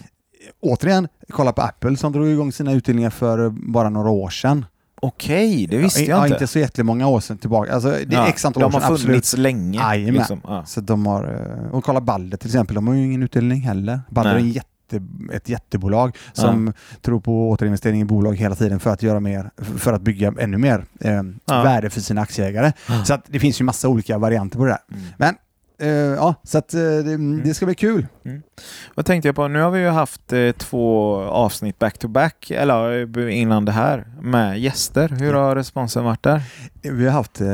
återigen, 0.60 1.08
kolla 1.30 1.52
på 1.52 1.62
Apple 1.62 1.96
som 1.96 2.12
drog 2.12 2.28
igång 2.28 2.52
sina 2.52 2.72
utdelningar 2.72 3.10
för 3.10 3.48
bara 3.50 3.88
några 3.88 4.10
år 4.10 4.30
sedan. 4.30 4.64
Okej, 5.00 5.66
det 5.70 5.78
visste 5.78 6.00
ja, 6.00 6.08
jag 6.08 6.18
ja, 6.18 6.24
inte. 6.26 6.34
inte 6.34 6.46
så 6.46 6.58
jättemånga 6.58 7.06
år 7.08 7.20
sedan 7.20 7.38
tillbaka. 7.38 7.72
Alltså, 7.72 7.90
det 7.90 7.96
är 7.96 8.06
Ja, 8.12 8.28
x 8.28 8.44
antal 8.44 8.60
de 8.60 8.66
år 8.66 8.70
sedan, 8.70 8.82
har 8.82 8.92
absolut. 8.92 9.06
funnits 9.06 9.36
länge. 9.36 9.78
Jajamän. 9.78 10.14
Liksom. 10.14 10.40
Ja. 10.44 10.64
Så 10.66 10.80
de 10.80 11.06
har, 11.06 11.24
eh, 11.66 11.74
och 11.74 11.84
kolla 11.84 12.00
Balder 12.00 12.36
till 12.36 12.48
exempel, 12.48 12.74
de 12.74 12.86
har 12.86 12.94
ju 12.94 13.04
ingen 13.04 13.22
utdelning 13.22 13.60
heller. 13.60 14.00
Balder 14.10 14.34
är 14.34 14.38
en 14.38 14.50
jätte, 14.50 15.02
ett 15.32 15.48
jättebolag 15.48 16.16
som 16.32 16.72
tror 17.02 17.20
på 17.20 17.50
återinvestering 17.50 18.00
i 18.00 18.04
bolag 18.04 18.36
hela 18.36 18.54
tiden 18.54 18.80
för 18.80 18.90
att 18.90 19.02
göra 19.02 19.20
mer, 19.20 19.50
för 19.78 19.92
att 19.92 20.02
bygga 20.02 20.34
ännu 20.38 20.58
mer 20.58 20.84
eh, 21.00 21.22
Ja. 21.44 21.62
värde 21.62 21.90
för 21.90 22.00
sina 22.00 22.20
aktieägare. 22.20 22.72
Ja. 22.88 23.04
Så 23.04 23.14
att 23.14 23.24
det 23.26 23.40
finns 23.40 23.60
ju 23.60 23.64
massa 23.64 23.88
olika 23.88 24.18
varianter 24.18 24.58
på 24.58 24.64
det 24.64 24.70
där. 24.70 24.96
Mm. 24.96 25.06
Men 25.18 25.34
eh, 25.80 25.88
ja, 25.88 26.34
så 26.42 26.58
att 26.58 26.74
eh, 26.74 26.80
det, 26.80 27.42
det 27.44 27.54
ska 27.54 27.66
bli 27.66 27.74
kul. 27.74 28.06
Vad 28.94 29.06
tänkte 29.06 29.28
jag 29.28 29.36
på? 29.36 29.48
Nu 29.48 29.60
har 29.60 29.70
vi 29.70 29.80
ju 29.80 29.88
haft 29.88 30.32
eh, 30.32 30.52
två 30.52 31.16
avsnitt 31.20 31.78
back-to-back, 31.78 32.50
eller 32.50 33.18
eh, 33.18 33.38
innan 33.40 33.64
det 33.64 33.72
här, 33.72 34.06
med 34.22 34.58
gäster. 34.58 35.08
Hur 35.08 35.32
har 35.34 35.56
responsen 35.56 36.04
varit 36.04 36.22
där? 36.22 36.42
Vi 36.82 37.04
har 37.04 37.12
haft, 37.12 37.40
eh, 37.40 37.48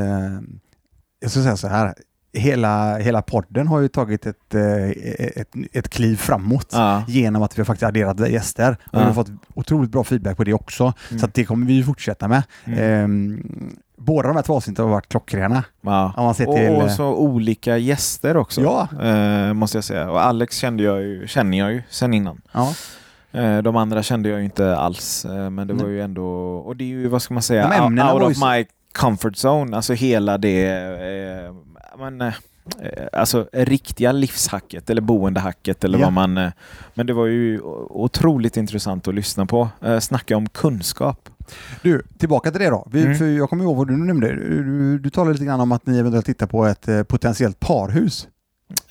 jag 1.21 1.31
ska 1.31 1.41
säga 1.43 1.57
så 1.57 1.69
här, 1.69 1.95
hela, 2.33 2.99
hela 2.99 3.23
podden 3.23 3.69
har 3.69 3.81
ju 3.81 3.88
tagit 3.88 4.26
ett, 4.26 4.55
eh, 4.55 4.91
ett, 5.41 5.49
ett 5.73 5.88
kliv 5.88 6.17
framåt. 6.17 6.69
Ja. 6.73 7.05
genom 7.09 7.43
att 7.43 7.59
vi 7.59 7.61
har 7.61 7.64
faktiskt 7.64 7.83
adderat 7.83 8.31
gäster. 8.31 8.76
Och 8.85 8.88
Ja. 8.93 8.99
Vi 8.99 9.05
har 9.05 9.12
fått 9.12 9.31
otroligt 9.55 9.91
bra 9.91 10.05
feedback 10.05 10.37
på 10.37 10.45
det 10.45 10.55
också. 10.55 10.93
Mm. 11.11 11.21
Så 11.21 11.29
det 11.35 11.45
kommer 11.45 11.67
vi 11.67 11.83
fortsätta 11.85 12.29
med. 12.29 12.43
Mm. 12.64 13.76
Båda 14.04 14.28
de 14.28 14.37
här 14.37 14.42
två 14.42 14.56
avsnitten 14.56 14.85
har 14.85 14.92
varit 14.92 15.09
klockrena. 15.09 15.64
Ja. 15.80 16.12
Om 16.16 16.25
man 16.25 16.35
ser 16.35 16.47
till... 16.47 16.82
och 16.85 16.90
så 16.90 17.14
olika 17.14 17.76
gäster 17.78 18.37
också, 18.37 18.61
Ja. 18.61 18.88
eh, 19.02 19.52
måste 19.52 19.76
jag 19.76 19.85
säga. 19.85 20.11
Och 20.11 20.25
Alex 20.25 20.56
kände 20.59 20.82
jag 20.82 21.02
ju, 21.02 21.26
känner 21.26 21.59
jag 21.59 21.73
ju 21.73 21.82
sen 21.90 22.14
innan. 22.14 22.40
ja. 22.52 22.73
Eh, 23.32 23.59
De 23.59 23.76
andra 23.76 24.02
kände 24.02 24.28
jag 24.28 24.44
inte 24.44 24.76
alls, 24.76 25.25
eh, 25.25 25.50
men 25.50 25.66
det 25.66 25.75
var 25.75 25.88
ju 25.88 26.00
ändå, 26.02 26.26
och 26.56 26.76
det 26.76 26.85
är 26.85 26.88
ju, 26.88 27.09
vad 27.09 27.23
ska 27.23 27.35
man 27.35 27.42
säga, 27.42 27.82
out, 28.12 28.23
of 28.23 28.37
så- 28.37 28.47
my 28.47 28.66
comfort 28.99 29.35
zone, 29.44 29.76
alltså 29.76 29.92
hela 29.92 30.38
det, 30.38 30.66
eh, 31.47 31.54
men, 31.99 32.21
eh, 32.21 32.26
eh, 32.80 33.06
alltså 33.12 33.47
riktiga 33.52 34.12
livshacket 34.12 34.90
eller 34.90 35.00
boendehacket 35.02 35.85
eller 35.85 35.99
Ja. 35.99 36.04
vad 36.06 36.12
man, 36.12 36.38
eh, 36.38 36.50
men 36.94 37.06
det 37.06 37.12
var 37.12 37.26
ju 37.26 37.61
otroligt 37.90 38.56
intressant 38.56 39.09
att 39.09 39.14
lyssna 39.14 39.47
på. 39.47 39.68
Eh, 39.85 39.99
Snacka 39.99 40.37
om 40.37 40.49
kunskap. 40.49 41.28
Du, 41.83 42.03
tillbaka 42.19 42.51
till 42.51 42.61
det 42.61 42.71
då. 42.71 42.89
Vi, 42.93 43.03
Mm. 43.03 43.15
för 43.19 43.25
jag 43.27 43.51
kommer 43.51 43.65
ihåg 43.65 43.77
vad 43.77 43.89
du 43.89 43.97
nämnde. 43.97 44.29
Du, 44.33 44.99
du 44.99 45.11
talade 45.11 45.33
lite 45.33 45.45
grann 45.45 45.61
om 45.61 45.73
att 45.73 45.87
ni 45.87 45.99
eventuellt 45.99 46.27
tittar 46.27 46.47
på 46.47 46.67
ett 46.67 46.89
eh, 46.89 47.03
potentiellt 47.03 47.61
parhus. 47.61 48.29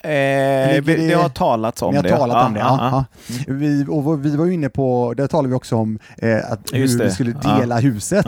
Eh, 0.03 0.09
det- 0.09 0.81
det 0.81 1.13
har 1.13 1.29
talats 1.29 1.81
om 1.81 1.91
Ni 1.91 1.97
har 1.97 2.03
det. 2.03 2.09
talat 2.09 2.47
om 2.47 2.53
det. 2.53 2.59
Ja. 2.59 2.77
ja. 2.91 3.05
Vi, 3.53 3.85
och 3.89 4.25
vi 4.25 4.35
var 4.35 4.45
ju 4.45 4.53
inne 4.53 4.69
på, 4.69 5.13
där 5.17 5.27
talade 5.27 5.49
vi 5.49 5.55
också 5.55 5.75
om 5.75 5.99
eh, 6.17 6.51
att 6.51 6.73
Just 6.73 6.93
hur 6.93 6.99
det. 6.99 7.05
vi 7.05 7.11
skulle 7.11 7.31
dela 7.33 7.79
huset. 7.79 8.25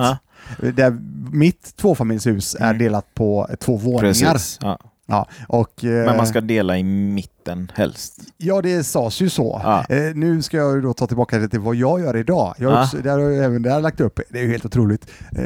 Där 0.74 0.98
mitt 1.32 1.76
tvåfamiljshus 1.78 2.56
är 2.56 2.66
Mm. 2.66 2.78
delat 2.78 3.14
på 3.14 3.48
två 3.60 3.78
våningar. 3.78 4.00
precis. 4.34 4.60
Ja. 5.06 5.28
Och, 5.48 5.84
eh, 5.84 6.06
Men 6.06 6.18
man 6.18 6.28
ska 6.28 6.42
dela 6.42 6.78
i 6.78 6.84
mitten 6.84 7.72
helst. 7.76 8.20
Ja, 8.38 8.62
det 8.62 8.84
sades 8.84 9.22
ju 9.22 9.30
så. 9.30 9.62
Ja. 9.64 9.86
Eh, 9.96 10.16
nu 10.16 10.42
ska 10.42 10.58
jag 10.58 10.84
då 10.84 10.94
ta 10.94 11.08
tillbaka 11.08 11.38
det 11.40 11.50
till 11.50 11.60
vad 11.60 11.76
jag 11.76 12.00
gör 12.02 12.18
idag. 12.18 12.56
Jag 12.58 12.70
har 12.70 12.78
Ja. 12.78 12.84
också, 12.84 12.98
där 12.98 13.12
har 13.12 13.20
jag 13.30 13.46
även 13.46 13.62
där 13.62 13.82
lagt 13.82 14.02
upp, 14.02 14.20
det 14.30 14.40
är 14.40 14.44
ju 14.44 14.52
helt 14.52 14.66
otroligt. 14.66 15.08
Eh, 15.38 15.46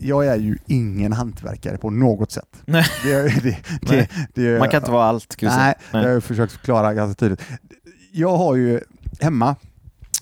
jag 0.00 0.26
är 0.26 0.36
ju 0.36 0.58
ingen 0.66 1.12
hantverkare 1.12 1.78
på 1.78 1.90
något 1.90 2.32
sätt. 2.32 2.48
Nej. 2.64 2.84
Det, 3.04 3.22
det, 3.42 3.56
det, 3.82 4.08
Nej. 4.34 4.58
Man 4.58 4.68
kan 4.68 4.80
inte 4.82 4.90
vara 4.90 5.04
allt, 5.04 5.36
jag 5.40 5.48
Nej, 5.56 5.74
säga. 5.90 6.04
jag 6.04 6.12
har 6.14 6.20
försökt 6.20 6.52
förklara 6.52 6.94
ganska 6.94 7.14
tydligt. 7.20 7.42
Jag 8.12 8.36
har 8.36 8.56
ju 8.56 8.80
hemma, 9.20 9.56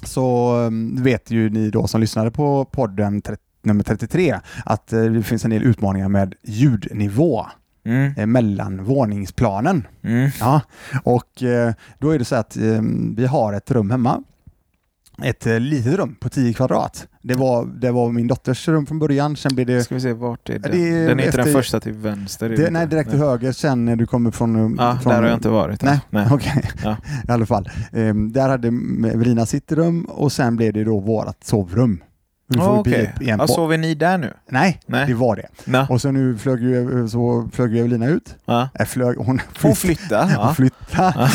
så 0.04 0.54
um, 0.56 1.02
vet 1.02 1.30
ju 1.30 1.50
ni 1.50 1.70
då 1.70 1.86
som 1.86 2.00
lyssnade 2.00 2.30
på 2.30 2.64
podden 2.64 3.22
30, 3.22 3.42
nummer 3.62 3.84
33, 3.84 4.36
att 4.64 4.86
det 4.88 5.22
finns 5.22 5.44
en 5.44 5.50
del 5.50 5.62
utmaningar 5.62 6.08
med 6.08 6.34
ljudnivå 6.44 7.46
Mm. 7.86 8.12
eh, 8.16 8.26
mellan 8.26 8.84
våningsplanen. 8.84 9.86
Mm. 10.02 10.30
Ja, 10.40 10.60
och 11.02 11.42
eh, 11.42 11.72
då 11.98 12.10
är 12.10 12.18
det 12.18 12.24
så 12.24 12.34
att 12.36 12.56
eh, 12.56 12.82
vi 13.16 13.26
har 13.26 13.52
ett 13.52 13.70
rum 13.70 13.90
hemma. 13.90 14.22
Ett 15.22 15.46
eh, 15.46 15.60
litet 15.60 15.94
rum 15.94 16.16
på 16.20 16.28
10 16.28 16.52
kvadrat. 16.52 17.08
Det 17.22 17.34
var, 17.34 17.66
det 17.66 17.90
var 17.90 18.12
min 18.12 18.26
dotters 18.26 18.68
rum 18.68 18.86
från 18.86 18.98
början, 18.98 19.36
sen 19.36 19.54
blev 19.54 19.66
det, 19.66 19.84
Ska 19.84 19.94
vi 19.94 20.00
se, 20.00 20.12
vart 20.12 20.50
är 20.50 20.58
den? 20.58 20.72
det 20.72 20.88
är 20.88 21.08
den 21.08 21.20
är 21.20 21.26
inte 21.26 21.36
den 21.36 21.52
första 21.52 21.80
till 21.80 21.92
vänster. 21.92 22.48
det 22.48 22.70
nej, 22.70 22.86
direkt 22.86 23.10
till 23.10 23.18
höger 23.18 23.52
sen 23.52 23.84
när 23.84 23.96
du 23.96 24.06
kommer 24.06 24.30
från... 24.30 24.76
Ja, 24.78 24.98
från 25.02 25.12
där 25.12 25.22
har 25.22 25.28
jag 25.28 25.36
inte 25.36 25.48
varit. 25.48 25.82
Nej, 25.82 26.00
Nej. 26.10 26.28
okej. 26.30 26.70
Ja. 26.84 26.96
I 27.28 27.32
alla 27.32 27.46
fall. 27.46 27.70
Ehm, 27.92 28.32
där 28.32 28.48
hade 28.48 28.68
Evelina 29.12 29.46
sitt 29.46 29.72
rum 29.72 30.04
och 30.04 30.32
sen 30.32 30.56
blev 30.56 30.72
det 30.72 30.84
då 30.84 31.00
vårt 31.00 31.44
sovrum. 31.44 32.02
Vi 32.48 32.58
får 32.58 32.78
Okej, 32.78 33.12
bli 33.16 33.26
igen 33.26 33.38
på- 33.38 33.46
sover 33.48 33.78
ni 33.78 33.94
där 33.94 34.18
nu? 34.18 34.32
Nej, 34.50 34.80
Nej. 34.86 35.06
det 35.06 35.14
var 35.14 35.36
det. 35.36 35.46
Nå. 35.64 35.86
Och 35.90 36.00
så 36.00 36.10
nu 36.10 36.38
flög 36.38 36.62
ju, 36.62 37.08
så 37.08 37.48
flög 37.52 37.72
ju 37.74 37.78
Evelina 37.78 38.06
ut. 38.06 38.36
Ja. 38.44 38.68
Äh, 38.74 38.86
flög, 38.86 39.16
hon, 39.16 39.40
Hon 39.62 39.76
flytt, 39.76 40.00
hon 40.10 40.30
Ja. 40.30 40.54
flyttade. 40.54 41.12
Ja. 41.16 41.28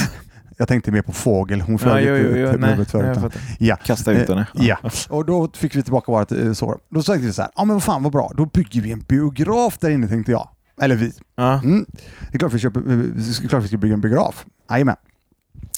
Jag 0.57 0.67
tänkte 0.67 0.91
mer 0.91 1.01
på 1.01 1.11
fågel, 1.11 1.61
hon 1.61 1.79
flög 1.79 2.05
Ja, 2.05 2.15
jo, 2.17 2.35
jo, 2.37 2.57
nej, 2.57 2.85
förut. 2.85 3.33
Ja. 3.59 3.75
Kasta 3.75 4.11
ut 4.11 4.29
henne. 4.29 4.47
Ja, 4.53 4.77
och 5.09 5.25
då 5.25 5.49
fick 5.55 5.75
vi 5.75 5.83
tillbaka 5.83 6.11
vårt 6.11 6.31
eh, 6.31 6.53
sovrum. 6.53 6.79
Då 6.89 7.03
sa 7.03 7.13
vi 7.13 7.33
så 7.33 7.41
här, 7.41 7.51
ja 7.55 7.65
men 7.65 7.73
vad 7.75 7.83
fan 7.83 8.03
vad 8.03 8.11
bra, 8.11 8.31
då 8.37 8.45
bygger 8.45 8.81
vi 8.81 8.91
en 8.91 8.99
biograf 8.99 9.77
där 9.77 9.89
inne 9.89 10.07
tänkte 10.07 10.31
jag. 10.31 10.49
Eller 10.81 10.95
vi. 10.95 11.13
Ja. 11.35 11.53
Mm. 11.63 11.85
Det 12.29 12.35
är 12.35 12.39
klart 12.39 12.53
vi, 12.53 12.59
köper, 12.59 12.79
eh, 12.79 12.85
det 12.85 13.43
är 13.43 13.47
klart 13.47 13.63
vi 13.63 13.67
ska 13.67 13.77
bygga 13.77 13.93
en 13.93 14.01
biograf. 14.01 14.45
Jajamän. 14.69 14.95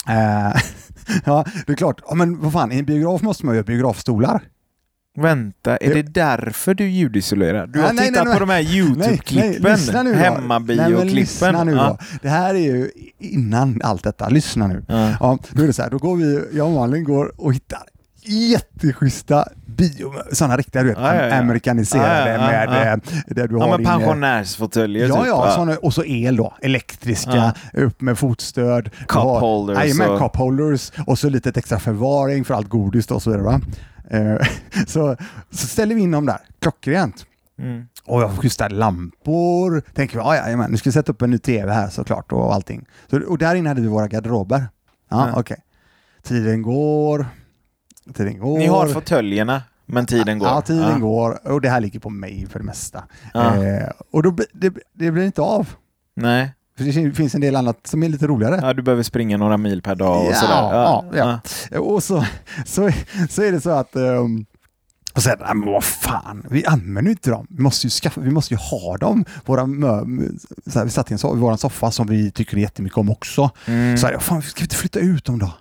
Eh, 0.10 0.16
ja, 1.25 1.46
det 1.66 1.72
är 1.72 1.75
klart. 1.75 2.02
Ja, 2.08 2.16
men 2.16 2.40
vad 2.42 2.54
fan, 2.54 2.72
i 2.72 2.80
en 2.80 2.86
biograf 2.86 3.22
måste 3.22 3.46
man 3.46 3.56
ju 3.56 3.60
ha 3.62 3.66
biografstolar. 3.66 4.42
Vänta, 5.17 5.77
är 5.77 5.89
Ja. 5.89 5.96
det 5.96 6.01
därför 6.01 6.74
du 6.74 6.89
ljudisolerar? 6.89 7.67
Du 7.67 7.79
har 7.82 7.93
Nej, 7.93 8.08
tittat 8.08 8.25
nej, 8.25 8.34
på 8.34 8.39
de 8.39 8.50
här 8.50 8.62
YouTube-klippen? 8.62 10.13
Hemmabio-klippen? 10.15 11.67
Ja. 11.67 11.98
Det 12.22 12.29
här 12.29 12.55
är 12.55 12.60
ju 12.60 12.89
innan 13.20 13.82
allt 13.84 14.03
detta. 14.03 14.29
Lyssna 14.29 14.67
nu. 14.67 14.86
Ja. 14.88 15.10
Ja, 15.20 15.38
då 15.51 15.63
är 15.63 15.67
det 15.67 15.74
så 15.74 15.82
här, 15.82 15.89
då 15.89 15.98
går 15.98 16.15
vi, 16.15 16.58
jag 16.58 16.67
och 16.67 16.74
Malin 16.74 17.03
går 17.03 17.41
och 17.41 17.53
hittar 17.53 17.79
jätteschyssta 18.25 19.46
bio, 19.65 20.13
sådana 20.32 20.58
riktiga 20.58 20.82
du 20.84 20.89
vet, 20.89 20.98
Ja, 20.98 21.15
ja, 21.15 21.27
ja. 21.27 21.36
amerikaniserade 21.36 22.30
Ja, 22.30 22.38
ja, 22.51 22.53
ja, 22.63 22.70
med 22.72 22.88
ja. 22.88 22.92
eh, 22.94 23.36
där 23.36 23.48
du 23.48 23.56
Ja, 23.58 23.62
har 23.63 23.70
men 23.70 23.77
din... 23.77 23.88
eh, 23.88 23.94
pensionärsfåtöljer 23.94 25.08
Ja, 25.08 25.15
typ. 25.18 25.27
ja, 25.27 25.51
såna, 25.56 25.77
och 25.77 25.94
så 25.94 26.03
el 26.06 26.36
då. 26.36 26.53
Elektriska, 26.62 27.53
upp 27.74 28.01
med 28.01 28.18
fotstöd. 28.18 28.89
Cup 29.08 29.12
har- 29.12 29.39
holders 29.39 29.77
Jajamän, 29.77 30.10
och- 30.10 30.20
cup 30.20 30.36
holders. 30.36 30.92
Och 31.08 31.20
så 31.20 31.30
lite 31.30 31.50
extra 31.56 31.80
förvaring 31.80 32.46
för 32.46 32.53
allt 32.53 32.70
godis 32.70 33.12
och 33.12 33.22
så 33.24 33.30
vidare. 33.30 33.44
Va? 33.46 33.62
Eh, 34.10 34.48
så, 34.88 35.15
så 35.51 35.68
ställer 35.68 35.96
vi 35.96 36.01
in 36.01 36.12
dem 36.12 36.25
där, 36.25 36.38
klockrent. 36.62 37.25
Mm. 37.60 37.86
Och 38.06 38.22
jag 38.22 38.27
har 38.27 38.38
schyssta 38.38 38.68
lampor. 38.68 39.82
Tänker 39.94 40.13
vi, 40.15 40.20
ja, 40.20 40.36
jajamän, 40.36 40.72
nu 40.72 40.77
ska 40.77 40.89
vi 40.89 40.94
sätta 40.94 41.12
upp 41.12 41.22
en 41.22 41.30
ny 41.32 41.38
tv 41.38 41.74
här 41.74 41.89
såklart 41.89 42.32
och 42.32 42.53
allting. 42.53 42.86
Så, 43.10 43.20
och 43.27 43.38
där 43.38 43.56
inne 43.56 43.70
hade 43.70 43.82
vi 43.82 43.88
våra 43.88 44.08
garderober. 44.08 44.68
Ja, 45.10 45.30
Ja. 45.34 45.39
okej. 45.39 45.58
Tiden 46.24 46.62
går. 46.62 47.25
Tiden 48.13 48.39
går. 48.39 48.57
Ni 48.57 48.67
har 48.67 48.88
fåtöljerna, 48.88 49.62
men 49.86 50.05
tiden 50.05 50.39
går. 50.39 50.48
Ja, 50.48 50.62
tiden 50.62 50.89
Ja. 50.91 50.98
går. 50.98 51.48
Och 51.48 51.62
det 51.62 51.69
här 51.69 51.81
ligger 51.81 52.00
på 52.00 52.10
mig 52.10 52.48
för 52.51 52.60
det 52.60 52.65
mesta. 52.65 53.03
Ja. 53.33 53.63
Eh, 53.65 53.89
och 54.12 54.24
då, 54.24 54.36
det, 54.53 54.74
det 54.93 55.12
blir 55.12 55.24
inte 55.25 55.41
av. 55.41 55.69
Nej, 56.15 56.53
För 56.77 56.83
det 56.83 57.12
finns 57.13 57.36
en 57.36 57.41
del 57.41 57.55
annat 57.55 57.88
som 57.88 58.03
är 58.03 58.10
lite 58.10 58.27
roligare. 58.27 58.60
ja, 58.62 58.74
du 58.74 58.81
behöver 58.81 59.03
springa 59.03 59.38
några 59.38 59.57
mil 59.57 59.81
per 59.81 59.95
dag 59.95 60.25
och 60.25 60.31
Ja, 60.31 60.36
sådär. 60.36 60.53
ja, 61.17 61.39
ja. 61.72 61.79
Och 61.79 62.03
så, 62.03 62.25
så, 62.65 62.89
så 63.29 63.43
är 63.43 63.51
det 63.51 63.62
så 63.62 63.69
att 63.69 63.95
um, 63.95 64.45
och 65.15 65.24
sen, 65.24 65.38
men 65.39 65.62
vad 65.65 65.83
fan, 65.83 66.45
vi 66.50 66.65
använder 66.65 67.03
ju 67.03 67.10
inte 67.10 67.29
dem. 67.29 67.48
Vi 67.50 67.62
måste 67.63 67.88
ju, 67.88 67.91
skaffa, 67.91 68.22
vi 68.22 68.31
måste 68.31 68.53
ju 68.53 68.57
ha 68.57 68.98
dem. 68.98 69.25
Våra 69.45 69.65
mö, 69.65 70.01
så 70.67 70.79
här, 70.79 70.86
vi 70.86 70.91
satt 70.91 71.12
i 71.12 71.13
en 71.13 71.17
so 71.17 71.36
våran 71.36 71.57
soffa 71.57 71.91
som 71.91 72.07
vi 72.07 72.31
tycker 72.31 72.57
jättemycket 72.57 72.98
om 72.98 73.10
också. 73.12 73.50
Mm. 73.65 73.98
Så 73.98 74.07
här, 74.07 74.17
fan, 74.19 74.41
ska 74.41 74.60
vi 74.60 74.63
inte 74.65 74.75
flytta 74.75 75.00
ut 75.00 75.25
dem 75.25 75.39
då? 75.39 75.51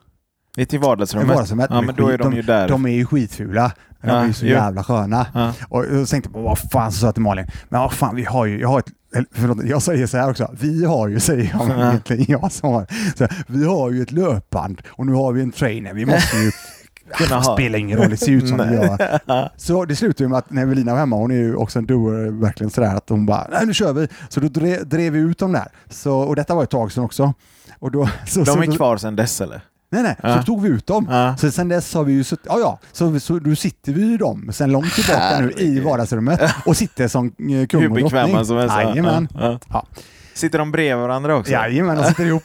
Det 0.54 0.62
är 0.62 0.66
till 0.66 0.78
vardagsrummet. 0.80 1.28
Vardagsrummet. 1.28 1.66
Ja, 1.70 1.80
men 1.80 1.94
då 1.94 2.08
är 2.08 2.18
de 2.18 2.32
ju 2.32 2.42
där. 2.42 2.68
De 2.68 2.84
är 2.86 2.90
ju 2.90 3.06
skitfula. 3.06 3.72
De 4.02 4.08
Ja, 4.08 4.14
är 4.14 4.26
ju 4.26 4.32
så 4.32 4.46
jo. 4.46 4.52
jävla 4.52 4.84
sköna. 4.84 5.26
Ja. 5.34 5.52
Och 5.68 5.84
jag 5.92 6.08
tänkte 6.08 6.30
på 6.30 6.40
vad 6.42 6.58
fan 6.58 6.92
så 6.92 6.98
sa 6.98 7.06
jag 7.06 7.14
till 7.14 7.22
Malin, 7.22 7.46
men 7.68 7.80
vad 7.80 7.92
fan 7.92 8.16
vi 8.16 8.24
har 8.24 8.46
ju, 8.46 8.60
jag 8.60 8.68
har 8.68 8.78
ett, 8.78 8.86
förlåt, 9.34 9.58
jag 9.64 9.82
säger 9.82 10.06
så 10.06 10.16
här 10.16 10.30
också, 10.30 10.50
vi 10.60 10.84
har 10.84 11.08
ju, 11.08 11.20
säger 11.20 11.50
jag, 11.58 11.68
men 11.68 11.80
egentligen 11.80 12.24
jag 12.28 12.52
som 12.52 12.72
har, 12.72 12.86
så 13.16 13.24
här, 13.24 13.44
vi 13.46 13.64
har 13.64 13.90
ju 13.90 14.02
ett 14.02 14.12
löpband 14.12 14.82
och 14.88 15.06
nu 15.06 15.12
har 15.12 15.32
vi 15.32 15.42
en 15.42 15.52
trainer, 15.52 15.94
vi 15.94 16.06
måste 16.06 16.36
ju 16.36 16.50
Kunna 17.14 17.36
ha. 17.40 17.54
spelar 17.54 17.78
ingen 17.78 17.98
roll, 17.98 18.10
det 18.10 18.16
ser 18.16 18.32
ut 18.32 18.48
som 18.48 18.58
det 18.58 18.74
gör. 18.74 19.48
Så 19.56 19.84
det 19.84 19.96
slutade 19.96 20.24
ju 20.24 20.28
med 20.28 20.38
att 20.38 20.50
när 20.50 20.62
Evelina 20.62 20.92
var 20.92 20.98
hemma, 20.98 21.16
hon 21.16 21.30
är 21.30 21.34
ju 21.34 21.54
också 21.56 21.78
en 21.78 21.86
doer, 21.86 22.30
verkligen 22.40 22.70
sådär 22.70 22.94
att 22.96 23.08
hon 23.08 23.26
bara, 23.26 23.46
nej 23.52 23.66
nu 23.66 23.74
kör 23.74 23.92
vi. 23.92 24.08
Så 24.28 24.40
då 24.40 24.48
drev, 24.48 24.88
drev 24.88 25.12
vi 25.12 25.18
ut 25.18 25.38
dem 25.38 25.52
där. 25.52 25.68
Så, 25.90 26.18
och 26.18 26.36
detta 26.36 26.54
var 26.54 26.62
ett 26.62 26.70
tag 26.70 26.92
sedan 26.92 27.04
också. 27.04 27.34
Och 27.78 27.90
då, 27.90 28.08
så, 28.26 28.38
De 28.40 28.46
så, 28.46 28.62
är 28.62 28.76
kvar 28.76 28.96
sedan 28.96 29.16
dess 29.16 29.40
eller? 29.40 29.62
Nej, 29.92 30.02
nej, 30.02 30.16
Ja. 30.22 30.36
så 30.36 30.42
tog 30.42 30.62
vi 30.62 30.68
ut 30.68 30.86
dem. 30.86 31.06
Ja. 31.10 31.36
Så 31.36 31.50
sen 31.50 31.68
dess 31.68 31.94
har 31.94 32.04
vi 32.04 32.12
ju 32.12 32.24
suttit, 32.24 32.46
ja 32.48 32.58
ja, 32.58 32.78
så, 32.92 33.20
så 33.20 33.38
då 33.38 33.54
sitter 33.56 33.92
vi 33.92 34.02
ju 34.06 34.16
dem 34.16 34.50
sen 34.52 34.72
långt 34.72 34.94
tillbaka 34.94 35.38
nu 35.40 35.50
i 35.50 35.54
Herregud. 35.54 35.82
vardagsrummet 35.84 36.40
och 36.66 36.76
sitter 36.76 37.08
som 37.08 37.26
eh, 37.26 37.32
kung 37.36 37.48
Hur 37.50 37.60
och 37.62 37.66
drottning. 37.80 38.04
bekväma 38.04 38.44
som 38.44 38.56
helst. 38.56 38.74
Jajamän. 38.76 39.28
Ja, 39.34 39.40
ja. 39.52 39.58
Ja. 39.68 39.86
Sitter 40.34 40.58
de 40.58 40.72
bredvid 40.72 41.02
varandra 41.02 41.36
också? 41.36 41.52
Jajamän, 41.52 41.96
de 41.96 42.04
sitter 42.04 42.24
ihop. 42.26 42.42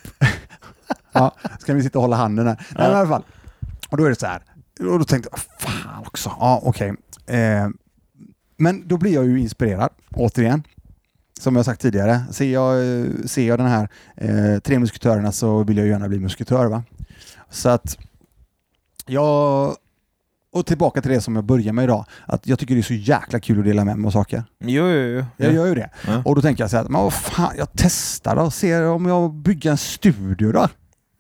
ja, 1.12 1.36
ska 1.60 1.74
vi 1.74 1.84
sitta 1.84 1.98
och 2.00 2.04
hålla 2.04 2.16
handen 2.16 2.48
här. 2.48 2.56
Nej, 2.56 2.66
men 2.88 2.92
i 2.92 2.96
alla 2.96 3.10
fall. 3.10 3.24
Och 3.90 3.98
då 3.98 4.06
är 4.06 4.10
det 4.10 4.20
så 4.20 4.26
här, 4.26 4.42
och 4.80 5.00
då 5.00 5.06
tänkte 5.06 5.30
jag, 5.32 5.40
fan 5.60 6.04
också, 6.08 6.32
ja 6.40 6.62
okej. 6.64 6.94
Eh, 7.28 7.68
men 8.58 8.88
då 8.88 8.98
blir 8.98 9.14
jag 9.14 9.26
ju 9.26 9.40
inspirerad, 9.40 9.90
återigen. 10.16 10.64
Som 11.40 11.56
jag 11.56 11.66
sagt 11.66 11.82
tidigare, 11.82 12.22
ser 12.32 12.54
jag, 12.54 12.74
eh, 13.00 13.06
ser 13.26 13.48
jag 13.48 13.60
den 13.60 13.68
här 13.68 13.90
eh, 14.16 14.60
Tre 14.60 14.80
musketörerna 14.80 15.32
så 15.32 15.64
vill 15.64 15.78
jag 15.78 15.86
ju 15.86 15.92
gärna 15.92 16.08
bli 16.08 16.20
musketör. 16.20 16.66
Va? 16.66 16.84
Så 17.50 17.70
att 17.70 17.98
jag... 19.06 19.76
Och 20.52 20.66
tillbaka 20.66 21.02
till 21.02 21.12
det 21.12 21.22
som 21.22 21.36
jag 21.36 21.44
började 21.46 21.74
med 21.74 21.84
idag, 21.84 22.06
att 22.26 22.48
jag 22.48 22.60
tycker 22.60 22.76
det 22.76 22.82
är 22.82 22.84
så 22.84 22.94
jäkla 22.94 23.40
kul 23.40 23.60
att 23.60 23.66
dela 23.66 23.86
med 23.86 23.98
mig 23.98 24.08
av 24.08 24.12
saker. 24.12 24.44
Jo, 24.60 24.88
jo, 24.88 25.00
jo. 25.00 25.26
Jag 25.38 25.54
gör 25.54 25.66
ju 25.66 25.76
det. 25.76 25.90
Ja. 26.08 26.22
Och 26.26 26.36
då 26.36 26.42
tänker 26.42 26.64
jag 26.64 26.72
så 26.72 26.78
här, 26.78 26.84
men 26.84 27.02
vad 27.02 27.14
fan, 27.14 27.54
jag 27.58 27.68
testar 27.76 28.36
då, 28.36 28.52
ser 28.52 28.86
om 28.86 29.06
jag 29.06 29.34
bygger 29.34 29.72
en 29.72 29.78
studio 29.78 30.52
då. 30.52 30.68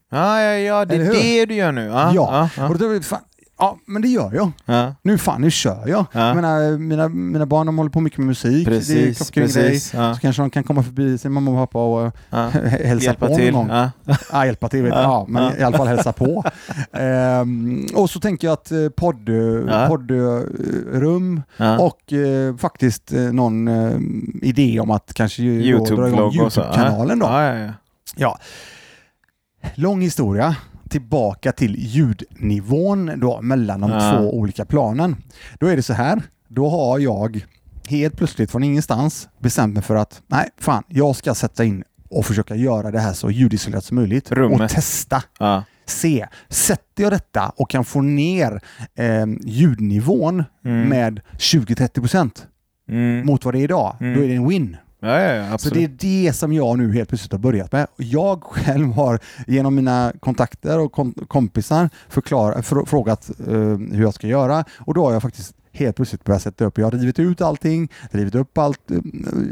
Ja, 0.10 0.41
ja, 0.41 0.57
ja, 0.57 0.86
det 0.86 0.96
är 0.96 1.13
det 1.13 1.46
du 1.46 1.55
gör 1.55 1.72
nu. 1.72 1.86
Ja, 1.86 2.12
Ja. 2.13 2.50
ja, 2.57 2.67
Och 2.69 2.77
då, 2.77 3.01
fan, 3.01 3.22
ja, 3.60 3.78
men 3.86 4.02
det 4.02 4.08
gör 4.08 4.32
jag. 4.34 4.52
ja. 4.66 4.96
Nu 5.02 5.18
fan, 5.18 5.42
nu 5.42 5.52
kör 5.52 5.88
jag. 5.88 6.06
Ja. 6.12 6.28
Jag 6.28 6.36
menar, 6.36 6.78
mina, 6.78 7.08
mina 7.10 7.46
barn 7.46 7.66
de 7.66 7.78
håller 7.78 7.90
på 7.92 8.02
mycket 8.02 8.20
med 8.20 8.28
musik. 8.28 8.68
det 8.68 8.72
är 8.74 8.78
Precis, 8.80 9.18
klockren 9.18 9.48
grej. 9.48 9.54
precis. 9.70 9.94
Ja, 9.94 10.14
Så 10.16 10.22
kanske 10.22 10.42
de 10.42 10.50
kan 10.50 10.64
komma 10.64 10.84
förbi 10.84 11.18
sin 11.18 11.32
mamma 11.32 11.52
och 11.52 11.58
pappa 11.58 11.86
och 12.06 12.12
ja. 12.30 12.50
hälsa 12.84 13.06
Hjälpa 13.06 13.28
på 13.28 13.36
till. 13.36 13.54
någon 13.54 13.68
gång. 13.68 13.90
Ja. 14.32 14.46
Hjälpa 14.46 14.70
till, 14.70 14.84
vet. 14.84 14.94
Ja, 14.94 15.02
ja, 15.02 15.26
men 15.30 15.60
i 15.60 15.64
alla 15.64 15.78
fall 15.78 15.88
hälsa 15.88 16.14
på. 16.14 16.44
Ehm, 16.94 17.86
och 17.96 18.10
så 18.10 18.20
tänker 18.20 18.48
jag 18.48 18.54
att 18.54 18.72
eh, 18.72 18.90
podd, 18.90 19.30
poddrum 19.88 21.42
och 21.80 22.14
eh, 22.14 22.56
faktiskt 22.58 23.14
eh, 23.14 23.20
någon 23.22 23.68
eh, 23.68 23.98
idé 24.42 24.80
om 24.80 24.92
att 24.92 25.14
kanske 25.14 25.42
då 25.44 25.86
dra 25.96 26.08
igång. 26.08 26.34
Youtube-kanalen 26.34 27.20
då. 27.20 27.30
Ja. 28.16 28.40
Lång 29.76 30.02
historia. 30.02 30.56
Tillbaka 30.88 31.51
till 31.51 31.75
ljudnivån 31.77 33.12
då 33.20 33.41
mellan 33.41 33.82
de 33.82 33.91
Ja. 33.91 34.12
två 34.17 34.38
olika 34.38 34.65
planen. 34.65 35.15
Då 35.60 35.67
är 35.67 35.75
det 35.75 35.84
så 35.84 35.94
här. 35.94 36.22
Då 36.48 36.70
har 36.70 37.00
jag 37.00 37.41
helt 37.88 38.17
plötsligt 38.17 38.51
från 38.51 38.63
ingenstans 38.63 39.29
bestämt 39.39 39.74
mig 39.74 39.84
för 39.84 39.96
att 39.96 40.22
nej, 40.27 40.50
fan, 40.60 40.84
jag 40.88 41.15
ska 41.15 41.36
sätta 41.36 41.63
in 41.63 41.84
och 42.10 42.25
försöka 42.25 42.56
göra 42.56 42.91
det 42.91 43.00
här 43.00 43.13
så 43.13 43.32
ljudisolerat 43.32 43.84
som 43.84 43.96
möjligt 43.96 44.32
Rummet. 44.32 44.62
och 44.62 44.70
testa. 44.70 45.24
Ja. 45.39 45.63
Se, 45.86 46.27
sätter 46.50 47.03
jag 47.03 47.12
detta 47.12 47.51
och 47.58 47.70
kan 47.70 47.86
få 47.86 48.01
ner 48.01 48.62
eh, 48.96 49.25
ljudnivån 49.46 50.44
Mm. 50.65 50.89
med 50.89 51.20
20-30 51.38 52.00
procent 52.00 52.48
Mm. 52.89 53.25
mot 53.25 53.46
vad 53.46 53.53
det 53.53 53.60
är 53.60 53.63
idag, 53.63 53.96
Mm. 54.00 54.13
då 54.17 54.24
är 54.24 54.27
det 54.27 54.36
en 54.36 54.48
win. 54.48 54.77
Ja, 55.00 55.22
ja, 55.22 55.34
ja, 55.34 55.58
Så 55.58 55.70
det 55.70 55.84
är 55.84 55.88
det 56.00 56.34
som 56.34 56.54
jag 56.54 56.77
nu 56.77 56.94
helt 56.94 57.10
plötsligt 57.10 57.32
har 57.32 57.39
börjat 57.39 57.72
med. 57.72 57.88
Jag 57.98 58.44
själv 58.44 58.92
har 58.92 59.20
genom 59.48 59.75
mina 59.75 60.13
kontakter 60.20 60.80
och 60.80 60.92
kom 60.92 61.13
kompisar 61.27 61.89
förklar, 62.10 62.62
fr 62.62 62.86
frågat 62.86 63.30
eh, 63.48 63.54
hur 63.92 64.01
jag 64.01 64.13
ska 64.13 64.27
göra 64.27 64.66
och 64.80 64.94
då 64.94 65.06
har 65.06 65.13
jag 65.13 65.22
faktiskt 65.22 65.54
helt 65.72 65.96
plötsligt 65.96 66.24
börjat 66.24 66.42
sätta 66.42 66.66
upp. 66.66 66.77
Jag 66.77 66.86
har 66.86 66.92
rivit 66.92 67.20
ut 67.20 67.42
allting, 67.42 67.89
rivit 68.12 68.36
upp 68.36 68.58
allt, 68.58 68.92
eh, 68.92 68.98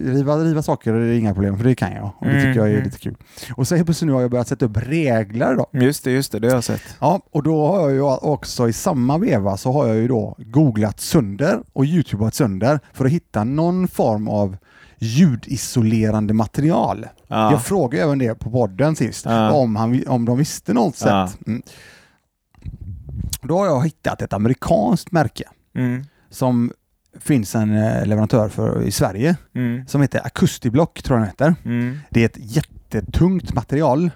riva, 0.05 0.37
riva 0.37 0.61
saker 0.61 0.93
är 0.93 1.13
inga 1.13 1.33
problem 1.33 1.57
för 1.57 1.63
det 1.65 1.75
kan 1.75 1.91
jag 1.91 2.11
och 2.19 2.25
det 2.27 2.33
tycker 2.41 2.55
jag 2.59 2.67
är 2.67 2.71
Mm. 2.71 2.83
lite 2.83 2.99
kul. 2.99 3.15
Och 3.55 3.67
så 3.67 3.75
helt 3.75 3.87
plötsligt 3.87 4.07
nu 4.07 4.13
har 4.13 4.21
jag 4.21 4.31
börjat 4.31 4.47
sätta 4.47 4.65
upp 4.65 4.77
regler 4.77 5.55
då. 5.55 5.69
Just 5.79 6.03
det, 6.03 6.11
just 6.11 6.31
det. 6.31 6.39
Det 6.39 6.47
har 6.47 6.55
jag 6.55 6.63
sett. 6.63 6.81
Ja, 6.99 7.21
och 7.31 7.43
då 7.43 7.67
har 7.67 7.79
jag 7.81 7.91
ju 7.93 8.01
också 8.01 8.69
i 8.69 8.73
samma 8.73 9.17
veva 9.17 9.57
så 9.57 9.71
har 9.71 9.87
jag 9.87 9.95
ju 9.95 10.07
då 10.07 10.35
googlat 10.39 10.99
sönder 10.99 11.59
och 11.73 11.85
youtubat 11.85 12.33
sönder 12.35 12.79
för 12.93 13.05
att 13.05 13.11
hitta 13.11 13.43
någon 13.43 13.87
form 13.87 14.27
av 14.27 14.57
ljudisolerande 14.99 16.33
material. 16.33 17.05
Ja. 17.27 17.51
Jag 17.51 17.63
frågade 17.65 18.03
även 18.03 18.19
det 18.19 18.35
på 18.35 18.51
podden 18.51 18.95
sist, 18.95 19.25
Ja. 19.25 19.51
om, 19.51 19.75
han, 19.75 20.07
om 20.07 20.25
de 20.25 20.37
visste 20.37 20.73
något 20.73 21.01
Ja. 21.05 21.27
sätt. 21.27 21.47
Mm. 21.47 21.61
Då 23.41 23.57
har 23.57 23.65
jag 23.65 23.83
hittat 23.83 24.21
ett 24.21 24.33
amerikanskt 24.33 25.11
märke 25.11 25.43
Mm. 25.75 26.03
som 26.29 26.71
finns 27.19 27.55
en 27.55 27.75
eh, 27.77 28.05
leverantör 28.05 28.49
för 28.49 28.81
i 28.81 28.91
Sverige 28.91 29.37
Mm. 29.55 29.87
som 29.87 30.01
heter 30.01 30.25
Acustiblock, 30.25 31.03
tror 31.03 31.19
jag 31.19 31.23
den 31.27 31.29
heter. 31.29 31.55
Mm. 31.69 31.97
Det 32.09 32.21
är 32.21 32.25
ett 32.25 32.55
jättetungt 32.55 33.53
material, 33.53 34.11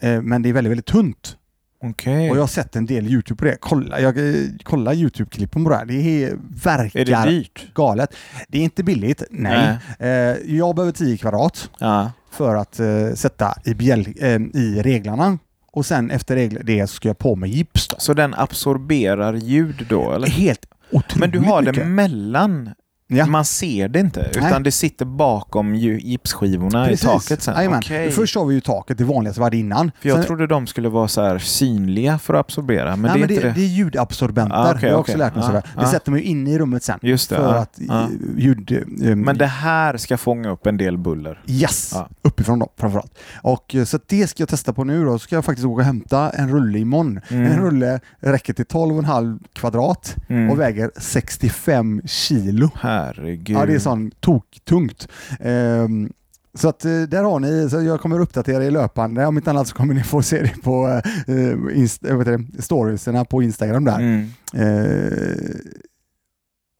eh, 0.00 0.22
men 0.22 0.42
det 0.42 0.48
är 0.48 0.52
väldigt, 0.52 0.70
väldigt 0.70 0.86
tunt. 0.86 1.36
Okej. 1.82 2.30
Och 2.30 2.36
jag 2.36 2.42
har 2.42 2.46
sett 2.46 2.76
en 2.76 2.86
del 2.86 3.06
Youtube 3.06 3.38
på 3.38 3.44
det. 3.44 3.56
Kolla, 3.60 4.00
jag, 4.00 4.18
eh, 4.18 4.34
kolla 4.62 4.94
Youtube-klippen 4.94 5.64
på 5.64 5.70
det 5.70 5.76
här. 5.76 5.84
Det 5.86 6.24
är, 6.24 6.38
verkar 6.64 7.00
Är 7.00 7.04
det 7.04 7.30
dyrt? 7.30 7.74
galet. 7.74 8.14
Det 8.48 8.58
är 8.58 8.62
inte 8.62 8.82
billigt, 8.84 9.22
nej. 9.30 9.76
Eh, 9.98 10.08
jag 10.56 10.74
behöver 10.74 10.92
10 10.92 11.16
kvadrat 11.16 11.70
Ja. 11.78 12.12
för 12.30 12.54
att 12.56 12.80
eh, 12.80 13.12
sätta 13.14 13.54
i, 13.64 13.74
bjäl, 13.74 14.08
eh, 14.20 14.28
i 14.54 14.80
reglarna. 14.82 15.38
Och 15.72 15.86
sen 15.86 16.10
efter 16.10 16.34
regler, 16.36 16.62
det 16.64 16.86
ska 16.90 17.08
jag 17.08 17.18
på 17.18 17.36
med 17.36 17.50
gips. 17.50 17.88
Då. 17.88 17.96
Så 17.98 18.14
den 18.14 18.34
absorberar 18.34 19.34
ljud 19.34 19.86
då, 19.88 20.12
eller? 20.12 20.28
Helt 20.28 20.66
otroligt 20.92 21.16
Men 21.16 21.30
du 21.30 21.38
har 21.38 21.62
det 21.62 21.72
mycket. 21.72 21.86
mellan. 21.86 22.70
Ja. 23.10 23.26
Man 23.26 23.44
ser 23.44 23.88
det 23.88 24.00
inte, 24.00 24.20
utan 24.30 24.50
Nej. 24.50 24.62
det 24.62 24.70
sitter 24.72 25.04
bakom 25.04 25.74
gipsskivorna 25.74 26.84
Precis. 26.86 27.04
i 27.04 27.06
taket 27.06 27.42
sen. 27.42 27.74
Okej. 27.74 28.10
Först 28.10 28.36
har 28.36 28.44
vi 28.44 28.54
ju 28.54 28.60
taket, 28.60 28.98
det 28.98 29.04
vanligaste 29.04 29.40
vi 29.40 29.44
hade 29.44 29.56
innan. 29.56 29.90
För 30.00 30.08
jag 30.08 30.18
Sen- 30.18 30.26
trodde 30.26 30.46
de 30.46 30.66
skulle 30.66 30.88
vara 30.88 31.08
så 31.08 31.22
här 31.22 31.38
synliga 31.38 32.18
för 32.18 32.34
att 32.34 32.40
absorbera, 32.40 32.96
men 32.96 33.00
Nej, 33.02 33.10
det 33.12 33.16
är 33.18 33.20
men 33.20 33.30
inte 33.30 33.42
det, 33.42 33.48
det. 33.48 33.54
det 33.60 33.60
är 33.66 33.68
ljudabsorbenter. 33.68 34.56
Ah, 34.56 34.70
okej, 34.70 34.80
det 34.80 34.86
har 34.86 34.92
jag 34.92 35.00
också 35.00 35.16
lärt 35.16 35.34
mig. 35.34 35.44
Ah, 35.44 35.46
sådär. 35.46 35.62
Det 35.74 35.80
ah. 35.80 35.90
sätter 35.90 36.10
man 36.10 36.20
ju 36.20 36.24
inne 36.26 36.50
i 36.50 36.58
rummet 36.58 36.82
sen. 36.82 36.98
Just 37.02 37.30
det. 37.30 37.36
för 37.36 37.54
ja, 37.54 37.58
att 37.60 37.80
eh, 37.80 38.08
ljud... 38.36 38.84
eh, 39.04 39.16
Men 39.16 39.38
det 39.38 39.46
här 39.46 39.96
ska 39.96 40.16
fånga 40.18 40.50
upp 40.50 40.66
en 40.66 40.76
del 40.76 40.98
buller. 40.98 41.42
Yes, 41.46 41.90
Ja. 41.94 42.08
uppifrån 42.22 42.58
då 42.58 42.68
framförallt. 42.78 43.18
Och 43.42 43.74
eh, 43.74 43.84
så 43.84 43.98
det 44.06 44.26
ska 44.26 44.42
jag 44.42 44.48
testa 44.48 44.72
på 44.72 44.84
nu 44.84 45.04
då. 45.04 45.12
Så 45.12 45.18
ska 45.18 45.34
jag 45.34 45.44
faktiskt 45.44 45.66
åka 45.66 45.80
och 45.80 45.84
hämta 45.86 46.30
en 46.30 46.48
rulle 46.50 46.78
imorgon. 46.78 47.20
Mm. 47.28 47.52
En 47.52 47.58
rulle 47.58 48.00
räcker 48.20 48.52
till 48.52 48.64
12,5 48.64 49.38
kvadrat 49.52 50.14
Mm. 50.28 50.50
och 50.50 50.60
väger 50.60 50.90
65 50.96 52.02
kilo. 52.06 52.70
Herregud. 53.04 53.56
Ja, 53.56 53.66
det 53.66 53.74
är 53.74 53.78
sån 53.78 54.10
toktungt. 54.10 55.08
Ehm, 55.40 56.12
så 56.54 56.68
att 56.68 56.84
eh, 56.84 57.00
där 57.02 57.22
har 57.24 57.40
ni, 57.40 57.70
så 57.70 57.82
jag 57.82 58.00
kommer 58.00 58.20
uppdatera 58.20 58.64
er 58.64 58.70
löpande. 58.70 59.26
Om 59.26 59.36
inte 59.36 59.50
annat 59.50 59.68
så 59.68 59.74
kommer 59.74 59.94
ni 59.94 60.02
få 60.02 60.22
se 60.22 60.42
det 60.42 60.62
på 60.62 60.88
eh, 61.26 61.34
inst- 61.76 62.18
heter 62.18 62.38
det, 62.38 62.62
storiesarna 62.62 63.24
på 63.24 63.42
Instagram 63.42 63.84
där. 63.84 63.98
Mm. 63.98 64.28
Eh, 64.54 65.38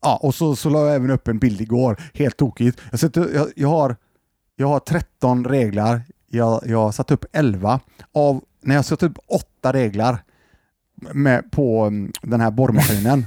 ja, 0.03 0.19
och 0.23 0.35
så, 0.35 0.57
så 0.57 0.71
la 0.71 0.87
jag 0.87 0.95
även 0.95 1.11
upp 1.11 1.29
en 1.29 1.39
bild 1.39 1.61
igår, 1.61 2.01
helt 2.15 2.37
tokigt. 2.37 2.81
Jag, 2.91 3.01
sätter, 3.01 3.29
jag, 3.35 3.47
jag, 3.57 3.69
har, 3.69 3.97
jag 4.57 4.69
har 4.69 4.81
13 4.81 5.45
reglar, 5.45 6.03
jag, 6.31 6.63
jag 6.67 6.79
har 6.79 6.93
satt 6.93 7.11
upp 7.11 7.25
11. 7.33 7.81
Av, 8.13 8.45
när 8.63 8.75
jag 8.75 8.85
satt 8.85 9.03
upp 9.03 9.19
8 9.61 9.73
reglar 9.73 10.19
med, 11.13 11.51
på 11.51 11.85
mm, 11.85 12.13
den 12.23 12.41
här 12.41 12.51
borrmaskinen, 12.51 13.27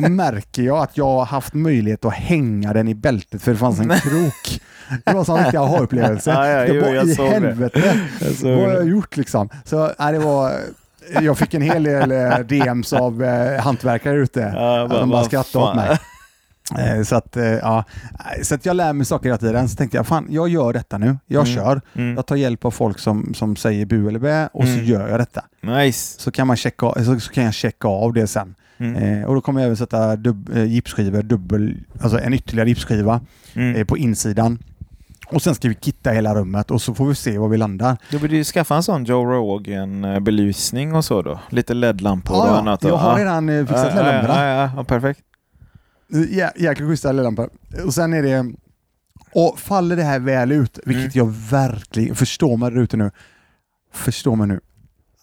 då 0.00 0.08
märker 0.08 0.62
jag 0.62 0.78
att 0.78 0.96
jag 0.96 1.04
har 1.06 1.24
haft 1.24 1.54
möjlighet 1.54 2.04
att 2.04 2.14
hänga 2.14 2.72
den 2.72 2.88
i 2.88 2.94
bältet 2.94 3.42
för 3.42 3.50
det 3.52 3.58
fanns 3.58 3.80
en 3.80 3.88
krok. 3.88 4.60
Det 5.04 5.12
var 5.12 5.18
en 5.20 5.24
sån 5.24 5.38
riktig 5.38 5.58
aha-upplevelse. 5.58 6.30
Ja, 6.30 6.46
ja, 6.48 6.58
Det 6.60 6.74
jo, 6.74 6.94
jag 6.94 7.08
i 7.08 7.14
såg 7.14 7.26
det. 7.26 7.32
helvete. 7.32 7.94
Jag 8.20 8.32
såg 8.34 8.50
Vad 8.50 8.60
har 8.60 8.68
jag 8.68 8.84
det. 8.84 8.90
gjort 8.90 9.16
liksom? 9.16 9.48
Så, 9.64 9.90
nej, 9.98 10.12
det 10.12 10.18
var, 10.18 10.52
jag 11.22 11.38
fick 11.38 11.54
en 11.54 11.62
hel 11.62 11.82
del 11.82 12.12
eh, 12.12 12.38
DMs 12.38 12.92
av 12.92 13.22
eh, 13.24 13.60
hantverkare 13.62 14.16
ute. 14.18 14.40
Ja, 14.54 14.86
de 14.90 15.10
bara 15.10 15.24
skrattade 15.24 15.64
åt 15.64 15.76
mig. 15.76 15.98
Eh, 16.78 17.02
Så 17.02 17.16
att, 17.16 17.36
eh, 17.36 17.44
ja. 17.44 17.84
så 18.42 18.54
att 18.54 18.66
jag 18.66 18.76
lär 18.76 18.92
mig 18.92 19.06
saker 19.06 19.24
hela 19.28 19.38
tiden. 19.38 19.68
Så 19.68 19.76
tänkte 19.76 19.96
jag, 19.96 20.06
fan, 20.06 20.26
jag 20.30 20.48
gör 20.48 20.72
detta 20.72 20.98
nu. 20.98 21.16
Jag 21.26 21.46
Mm. 21.48 21.54
kör. 21.56 21.80
Mm. 21.94 22.14
Jag 22.16 22.26
tar 22.26 22.36
hjälp 22.36 22.64
av 22.64 22.70
folk 22.70 22.98
som, 22.98 23.34
som 23.34 23.56
säger 23.56 23.86
bu 23.86 24.08
eller 24.08 24.18
bä 24.18 24.48
och 24.52 24.64
så 24.64 24.70
Mm. 24.70 24.84
gör 24.84 25.08
jag 25.08 25.20
detta. 25.20 25.44
Nice. 25.62 26.20
Så 26.20 26.30
kan, 26.30 26.46
man 26.46 26.56
checka, 26.56 26.92
så, 27.04 27.20
så 27.20 27.32
kan 27.32 27.44
jag 27.44 27.54
checka 27.54 27.88
av 27.88 28.12
det 28.12 28.26
sen. 28.26 28.54
Mm. 28.78 28.94
Eh, 29.22 29.24
och 29.28 29.34
då 29.34 29.40
kommer 29.40 29.60
jag 29.60 29.64
även 29.66 29.76
sätta 29.76 30.16
dub, 30.16 30.50
eh, 30.56 30.64
gipsskivor, 30.64 31.22
dubbel, 31.22 31.76
alltså 32.00 32.18
en 32.20 32.34
ytterligare 32.34 32.68
gipsskiva 32.68 33.20
Mm. 33.54 33.76
eh, 33.76 33.84
på 33.84 33.98
insidan. 33.98 34.58
Och 35.28 35.42
sen 35.42 35.54
ska 35.54 35.68
vi 35.68 35.74
kitta 35.74 36.10
hela 36.10 36.34
rummet 36.34 36.70
och 36.70 36.82
så 36.82 36.94
får 36.94 37.06
vi 37.06 37.14
se 37.14 37.38
var 37.38 37.48
vi 37.48 37.56
landar. 37.56 37.96
Då 38.10 38.18
borde 38.18 38.36
du 38.36 38.44
skaffa 38.44 38.76
en 38.76 38.82
sån 38.82 39.04
Joe 39.04 39.24
Rogan-belysning 39.24 40.94
och 40.94 41.04
så 41.04 41.22
då. 41.22 41.40
Lite 41.50 41.74
LED-lampor 41.74 42.32
och 42.40 42.46
Ja, 42.48 42.58
annat. 42.58 42.82
jag 42.82 42.92
då. 42.92 42.96
har 42.96 43.10
Ja. 43.18 43.24
redan 43.24 43.48
eh, 43.48 43.66
fixat 43.66 43.92
Ja, 43.96 44.02
lamporna. 44.02 44.44
Ja, 44.46 44.62
ja, 44.64 44.70
ja, 44.76 44.84
perfekt. 44.84 45.20
Jä, 46.30 46.50
jäkla 46.56 46.86
schyssta 46.86 47.12
LED-lampor. 47.12 47.50
Och 47.84 47.94
sen 47.94 48.12
är 48.12 48.22
det... 48.22 48.52
Och 49.32 49.58
faller 49.58 49.96
det 49.96 50.02
här 50.02 50.18
väl 50.18 50.52
ut, 50.52 50.78
vilket 50.84 51.14
jag 51.14 51.34
verkligen... 51.50 52.14
Förstå 52.14 52.56
mig 52.56 52.70
där 52.70 52.78
ute 52.80 52.96
nu. 52.96 53.10
Förstå 53.92 54.34
mig 54.34 54.46
nu. 54.48 54.60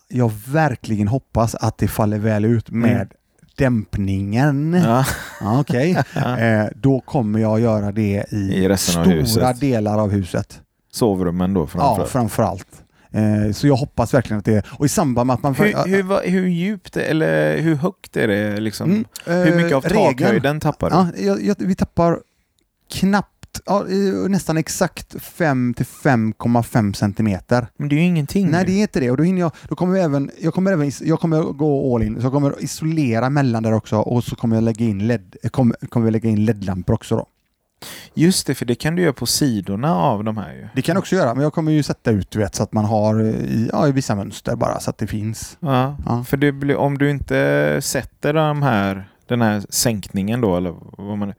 Jag 0.07 0.31
verkligen 0.47 1.07
hoppas 1.07 1.55
att 1.55 1.77
det 1.77 1.87
faller 1.87 2.17
väl 2.19 2.45
ut 2.45 2.71
med 2.71 2.91
Mm. 2.95 3.07
Dämpningen. 3.57 4.73
Ja. 4.85 5.05
Ja. 5.41 5.63
Ja. 6.15 6.37
eh, 6.39 6.65
då 6.75 6.99
kommer 6.99 7.39
jag 7.39 7.59
göra 7.59 7.91
det 7.91 8.25
i, 8.31 8.35
I 8.37 8.71
av 8.71 8.75
stora 8.75 9.03
huset. 9.03 9.59
delar 9.59 9.97
av 9.99 10.11
huset. 10.11 10.61
Sovrummen 10.91 11.53
då 11.53 11.61
Ja, 11.61 11.67
framför. 11.67 12.05
framförallt. 12.05 12.67
Eh, 13.11 13.51
så 13.53 13.67
jag 13.67 13.75
hoppas 13.75 14.13
verkligen 14.13 14.39
att 14.39 14.45
det... 14.45 14.65
Och 14.69 14.85
i 14.85 14.89
samband 14.89 15.27
med 15.27 15.33
att 15.33 15.43
man... 15.43 15.55
hur, 15.55 15.87
hur, 15.87 16.29
hur 16.29 16.47
djupt 16.47 16.97
eller 16.97 17.57
hur 17.57 17.75
högt 17.75 18.17
är 18.17 18.27
det 18.27 18.59
liksom? 18.59 18.91
Mm, 18.91 19.05
hur 19.25 19.55
mycket 19.55 19.73
av 19.75 19.85
eh, 19.85 19.91
takhöjden 19.91 20.59
tappar 20.59 20.89
du? 20.89 20.95
Ja, 20.95 21.07
jag, 21.17 21.43
jag, 21.43 21.55
vi 21.59 21.75
tappar 21.75 22.19
knappt 22.93 23.32
ja, 23.65 23.83
nästan 24.27 24.57
exakt 24.57 25.21
5 25.21 25.73
till 25.73 25.85
5,5 25.85 26.93
centimeter. 26.93 27.67
Men 27.77 27.89
det 27.89 27.95
är 27.95 27.97
ju 27.97 28.03
ingenting. 28.05 28.51
Nej, 28.51 28.65
det 28.65 28.71
är 28.71 28.81
inte 28.81 28.99
det. 28.99 29.11
Och 29.11 29.17
då 29.17 29.23
hinner 29.23 29.39
jag, 29.41 29.51
då 29.67 29.75
kommer 29.75 29.95
jag 29.95 30.05
även, 30.05 30.31
jag 30.41 30.53
kommer 30.53 30.71
även, 30.71 30.91
jag 31.01 31.19
kommer 31.19 31.41
gå 31.41 31.95
all 31.95 32.03
in, 32.03 32.15
så 32.19 32.25
jag 32.25 32.33
kommer 32.33 32.63
isolera 32.63 33.29
mellan 33.29 33.63
där 33.63 33.73
också 33.73 33.97
och 33.97 34.23
så 34.23 34.35
kommer 34.35 34.55
jag 34.55 34.63
lägga 34.63 34.85
in 34.85 35.07
LED, 35.07 35.35
kommer, 35.51 35.75
kommer 35.89 36.05
jag 36.07 36.11
lägga 36.11 36.29
in 36.29 36.45
LED-lampor 36.45 36.93
också 36.93 37.15
då. 37.15 37.25
Just 38.13 38.47
det, 38.47 38.55
för 38.55 38.65
det 38.65 38.75
kan 38.75 38.95
du 38.95 39.01
göra 39.01 39.13
på 39.13 39.25
sidorna 39.25 39.95
av 39.95 40.23
de 40.23 40.37
här 40.37 40.53
ju. 40.53 40.67
Det 40.75 40.81
kan 40.81 40.93
jag 40.93 40.99
också 41.01 41.15
göra, 41.15 41.33
men 41.35 41.43
jag 41.43 41.53
kommer 41.53 41.71
ju 41.71 41.83
sätta 41.83 42.11
ut 42.11 42.31
du 42.31 42.39
vet, 42.39 42.55
så 42.55 42.63
att 42.63 42.73
man 42.73 42.85
har 42.85 43.23
i, 43.23 43.69
ja, 43.71 43.87
i 43.87 43.91
vissa 43.91 44.15
mönster 44.15 44.55
bara 44.55 44.79
så 44.79 44.89
att 44.89 44.97
det 44.97 45.07
finns. 45.07 45.57
Ja, 45.59 45.97
Ja. 46.05 46.23
för 46.23 46.51
blir, 46.51 46.75
om 46.75 46.97
du 46.97 47.09
inte 47.09 47.79
sätter 47.83 48.33
de 48.33 48.61
här, 48.61 49.09
den 49.27 49.41
här 49.41 49.63
sänkningen 49.69 50.41
då, 50.41 50.57
eller 50.57 50.75
vad 50.97 51.17
man 51.17 51.33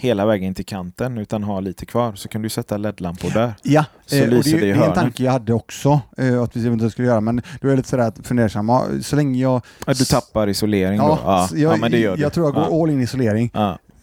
hela 0.00 0.26
vägen 0.26 0.54
till 0.54 0.64
kanten 0.66 1.18
utan 1.18 1.42
har 1.42 1.60
lite 1.60 1.86
kvar 1.86 2.12
så 2.14 2.28
kan 2.28 2.42
du 2.42 2.48
sätta 2.48 2.76
LED-lampor 2.76 3.30
där. 3.30 3.52
Ja, 3.62 3.84
Så 4.06 4.16
eh, 4.16 4.22
och 4.22 4.28
lyser 4.28 4.50
det, 4.52 4.58
det 4.60 4.66
i 4.66 4.72
det 4.72 4.78
är 4.78 4.88
en 4.88 4.94
tanke 4.94 5.22
jag 5.24 5.32
hade 5.32 5.54
också, 5.54 6.00
eh, 6.18 6.42
att 6.42 6.56
vi 6.56 6.66
inte 6.68 6.90
skulle 6.90 7.08
göra, 7.08 7.20
men 7.20 7.36
då 7.60 7.68
är 7.68 7.70
jag 7.72 7.76
lite 7.76 7.88
sådär 7.88 8.12
fundersam. 8.22 8.70
Så 9.02 9.16
länge 9.16 9.42
jag... 9.42 9.62
Ja, 9.86 9.92
du 9.94 10.04
tappar 10.04 10.48
isolering 10.48 10.96
Ja, 10.96 11.06
då? 11.08 11.18
Ja, 11.24 11.48
jag, 11.54 11.72
ja 11.72 11.76
men 11.76 11.90
det 11.90 11.98
gör 11.98 12.16
du. 12.16 12.22
jag 12.22 12.32
tror 12.32 12.46
jag 12.46 12.54
går 12.54 12.82
all 12.82 12.90
in 12.90 13.00
isolering, 13.00 13.50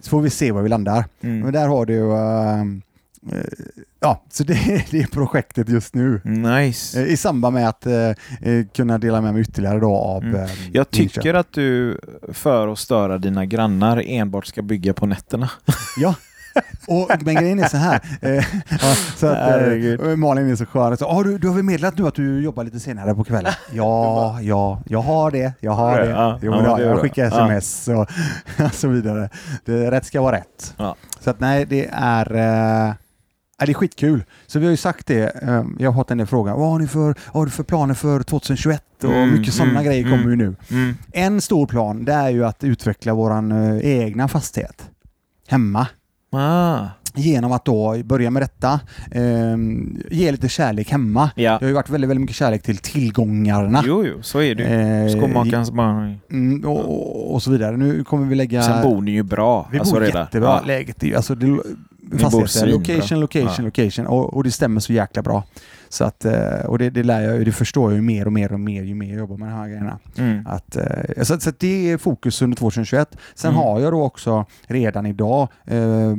så 0.01 0.09
får 0.09 0.21
vi 0.21 0.29
se 0.29 0.51
var 0.51 0.61
vi 0.61 0.69
landar. 0.69 1.05
Men 1.19 1.37
Mm. 1.41 1.51
där 1.51 1.67
har 1.67 1.85
du... 1.85 2.11
eh, 2.11 2.63
ja, 3.99 4.23
så 4.29 4.43
det, 4.43 4.53
det 4.91 4.99
är 4.99 5.07
projektet 5.07 5.69
just 5.69 5.95
nu. 5.95 6.21
Nice. 6.23 7.01
Eh, 7.01 7.07
I 7.07 7.17
samband 7.17 7.53
med 7.53 7.69
att 7.69 7.85
eh, 7.85 7.93
eh, 8.41 8.65
kunna 8.73 8.97
dela 8.97 9.21
med 9.21 9.33
mig 9.33 9.41
ytterligare 9.41 9.79
då 9.79 9.95
av 9.95 10.23
Mm. 10.23 10.35
eh, 10.35 10.49
Jag 10.71 10.91
tycker 10.91 11.19
inköp. 11.19 11.35
att 11.35 11.53
du 11.53 11.99
för 12.33 12.67
att 12.67 12.79
störa 12.79 13.17
dina 13.17 13.45
grannar 13.45 14.03
enbart 14.05 14.45
ska 14.45 14.61
bygga 14.61 14.93
på 14.93 15.05
nätterna. 15.05 15.49
Ja. 15.97 16.15
Och, 16.87 17.09
men 17.21 17.35
grejen 17.35 17.59
är 17.59 17.67
så 17.67 17.77
här. 17.77 18.01
Eh, 18.21 18.45
så 19.17 19.27
att, 19.27 19.61
eh, 19.61 20.15
Malin 20.15 20.49
är 20.51 20.55
så 20.55 20.65
skön. 20.65 20.97
Så, 20.97 21.05
ah, 21.05 21.23
du, 21.23 21.37
du 21.37 21.47
har 21.47 21.55
väl 21.55 21.63
meddelat 21.63 21.97
nu 21.97 22.07
att 22.07 22.15
du 22.15 22.41
jobbar 22.43 22.63
lite 22.63 22.79
senare 22.79 23.15
på 23.15 23.23
kvällen? 23.23 23.53
Ja, 23.71 24.39
ja, 24.41 24.81
jag 24.85 25.01
har 25.01 25.31
det. 25.31 25.53
Jag 25.59 25.71
har 25.71 25.99
det. 26.01 26.09
Ja, 26.09 26.39
Jo, 26.41 26.51
ja, 26.65 26.77
det 26.77 26.83
jag 26.83 26.99
skickar 26.99 27.25
sms 27.25 27.87
och, 27.87 28.01
och 28.65 28.73
så 28.73 28.87
vidare. 28.87 29.29
Det, 29.65 29.91
rätt 29.91 30.05
ska 30.05 30.21
vara 30.21 30.35
rätt. 30.35 30.73
Ja. 30.77 30.95
Så 31.19 31.29
att 31.29 31.39
nej, 31.39 31.65
det 31.65 31.89
är... 31.93 32.35
Eh, 32.87 32.93
Ja, 33.59 33.65
det 33.65 33.71
är 33.71 33.73
skitkul. 33.73 34.23
Så 34.47 34.59
vi 34.59 34.65
har 34.65 34.71
ju 34.71 34.77
sagt 34.77 35.07
det, 35.07 35.43
eh, 35.43 35.63
jag 35.79 35.91
har 35.91 36.01
fått 36.01 36.11
en 36.11 36.17
del 36.17 36.27
frågor. 36.27 36.51
Vad 36.51 36.69
har 36.69 36.79
ni 36.79 36.87
för, 36.87 37.15
har 37.25 37.45
du 37.45 37.51
för 37.51 37.63
planer 37.63 37.93
för 37.93 38.23
2021? 38.23 38.83
Och 39.03 39.09
Mm, 39.13 39.31
mycket 39.33 39.53
sådana 39.53 39.71
mm, 39.71 39.83
grejer 39.85 40.05
mm. 40.05 40.17
kommer 40.17 40.29
ju 40.29 40.35
nu. 40.35 40.55
Mm. 40.71 40.95
En 41.11 41.41
stor 41.41 41.67
plan, 41.67 42.05
det 42.05 42.13
är 42.13 42.29
ju 42.29 42.45
att 42.45 42.63
utveckla 42.63 43.13
våran 43.13 43.51
eh, 43.51 43.99
egna 44.01 44.27
fastighet 44.27 44.89
hemma. 45.47 45.87
Ah. 46.31 46.79
Genom 47.15 47.51
att 47.51 47.65
då 47.65 47.97
börja 48.03 48.29
med 48.31 48.41
detta, 48.41 48.79
eh, 49.11 49.57
ge 50.11 50.31
lite 50.31 50.49
kärlek 50.49 50.91
hemma. 50.91 51.29
Ja. 51.35 51.51
Det 51.51 51.65
har 51.65 51.67
ju 51.67 51.73
varit 51.73 51.89
väldigt, 51.89 52.09
väldigt 52.09 52.21
mycket 52.21 52.35
kärlek 52.35 52.63
till 52.63 52.77
tillgångarna. 52.77 53.83
Jo, 53.85 54.05
jo, 54.05 54.17
så 54.21 54.41
är 54.41 54.55
det 54.55 54.63
ju. 54.63 55.05
Eh, 55.05 55.17
Skomakarens 55.17 55.71
barn. 55.71 56.19
mm, 56.31 56.65
och, 56.65 57.33
och, 57.33 57.43
så 57.43 57.51
vidare. 57.51 57.77
Nu 57.77 58.03
kommer 58.03 58.27
vi 58.27 58.35
lägga... 58.35 58.61
Sen 58.61 58.83
bor 58.83 59.01
ni 59.01 59.11
ju 59.11 59.23
bra. 59.23 59.69
vi 59.71 59.79
alltså 59.79 59.93
bor 59.93 60.01
redan. 60.01 60.21
jättebra. 60.21 60.49
Ja. 60.49 60.67
Läget 60.67 61.03
är 61.03 61.07
ju, 61.07 61.15
alltså 61.15 61.35
det, 61.35 61.59
fastigheter, 62.19 62.67
location, 62.67 63.19
location, 63.19 63.49
Ja. 63.57 63.63
location. 63.63 64.07
Och, 64.07 64.33
och 64.33 64.43
det 64.43 64.51
stämmer 64.51 64.79
så 64.79 64.93
jäkla 64.93 65.21
bra. 65.21 65.43
Så 65.89 66.03
att, 66.03 66.25
eh, 66.25 66.65
och 66.65 66.77
det, 66.77 66.89
det 66.89 67.03
lär 67.03 67.21
jag 67.21 67.45
det 67.45 67.51
förstår 67.51 67.91
jag 67.91 67.95
ju 67.95 68.01
mer 68.01 68.25
och 68.25 68.33
mer 68.33 68.53
och 68.53 68.59
mer 68.59 68.83
ju 68.83 68.95
mer 68.95 69.07
jag 69.09 69.17
jobbar 69.17 69.37
med 69.37 69.47
de 69.49 69.53
här 69.53 69.67
grejerna. 69.67 69.99
Mm. 70.17 70.47
Att, 70.47 70.75
eh, 70.75 71.23
så, 71.23 71.39
så 71.39 71.49
att 71.49 71.59
det 71.59 71.91
är 71.91 71.97
fokus 71.97 72.41
under 72.41 72.57
2021. 72.57 73.17
Sen 73.35 73.49
Mm. 73.51 73.61
har 73.63 73.79
jag 73.79 73.93
då 73.93 74.03
också 74.03 74.45
redan 74.67 75.05
idag 75.05 75.47
eh, 75.65 76.13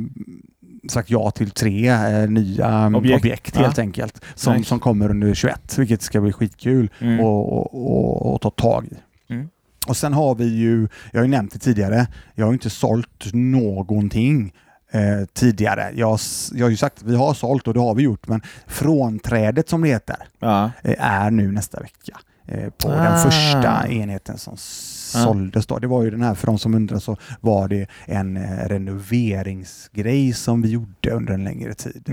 sagt 0.89 1.09
ja 1.09 1.31
till 1.31 1.51
tre 1.51 1.89
eh, 1.89 2.29
nya 2.29 2.67
mm, 2.67 2.95
Objekt. 2.95 3.17
objekt, 3.23 3.55
Ja. 3.55 3.61
helt 3.61 3.79
enkelt. 3.79 4.21
Som, 4.35 4.53
Nice. 4.53 4.69
som 4.69 4.79
kommer 4.79 5.09
under 5.09 5.33
21, 5.33 5.77
vilket 5.77 6.01
ska 6.01 6.21
bli 6.21 6.31
skitkul 6.31 6.89
Mm. 6.99 7.19
och, 7.19 7.53
och, 7.73 8.33
och, 8.33 8.41
ta 8.41 8.49
tag 8.49 8.85
i. 8.85 9.33
Mm. 9.33 9.49
Och 9.87 9.97
sen 9.97 10.13
har 10.13 10.35
vi 10.35 10.45
ju, 10.45 10.87
jag 11.11 11.19
har 11.19 11.25
ju 11.25 11.31
nämnt 11.31 11.53
det 11.53 11.59
tidigare, 11.59 12.07
jag 12.35 12.45
har 12.45 12.53
inte 12.53 12.69
sålt 12.69 13.33
någonting 13.33 14.53
eh, 14.91 15.25
tidigare. 15.33 15.91
Jag, 15.95 16.19
jag 16.53 16.65
har 16.65 16.69
ju 16.69 16.77
sagt 16.77 16.97
att 16.97 17.03
vi 17.09 17.15
har 17.15 17.33
sålt 17.33 17.67
och 17.67 17.73
det 17.73 17.79
har 17.79 17.95
vi 17.95 18.03
gjort, 18.03 18.27
men 18.27 18.41
frånträdet 18.67 19.69
som 19.69 19.81
det 19.81 19.87
heter 19.87 20.17
Ja. 20.39 20.71
eh, 20.83 20.95
är 21.05 21.31
nu 21.31 21.51
nästa 21.51 21.79
vecka. 21.79 22.19
Eh, 22.47 22.69
på 22.69 22.89
Ah. 22.89 23.03
den 23.03 23.19
första 23.31 23.87
enheten 23.87 24.37
som 24.37 24.53
såldes 24.57 25.65
då. 25.67 25.79
Det 25.79 25.87
var 25.87 26.03
ju 26.03 26.11
den 26.11 26.21
här, 26.21 26.35
för 26.35 26.47
de 26.47 26.59
som 26.59 26.73
undrar 26.75 26.99
så 26.99 27.17
var 27.41 27.67
det 27.67 27.87
en 28.05 28.37
renoveringsgrej 28.67 30.33
som 30.33 30.61
vi 30.61 30.69
gjorde 30.69 31.11
under 31.11 31.33
en 31.33 31.43
längre 31.43 31.73
tid. 31.73 32.03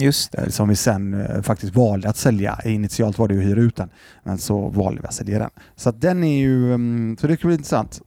Som 0.48 0.68
vi 0.68 0.76
sen 0.76 1.26
faktiskt 1.42 1.74
valde 1.74 2.08
att 2.08 2.16
sälja. 2.16 2.58
Initialt 2.64 3.18
var 3.18 3.28
det 3.28 3.34
ju 3.34 3.40
att 3.40 3.46
hyra 3.46 3.60
ut 3.60 3.76
den, 3.76 3.88
men 4.24 4.38
så 4.38 4.68
valde 4.68 5.00
vi 5.00 5.06
att 5.08 5.14
sälja 5.14 5.38
den. 5.38 5.50
Så 5.76 5.90
den 5.90 6.24
är 6.24 6.38
ju, 6.38 6.74
mm, 6.74 7.16
så 7.20 7.26
det 7.26 7.36
kan 7.36 7.48
bli 7.48 7.54
intressant. 7.56 8.00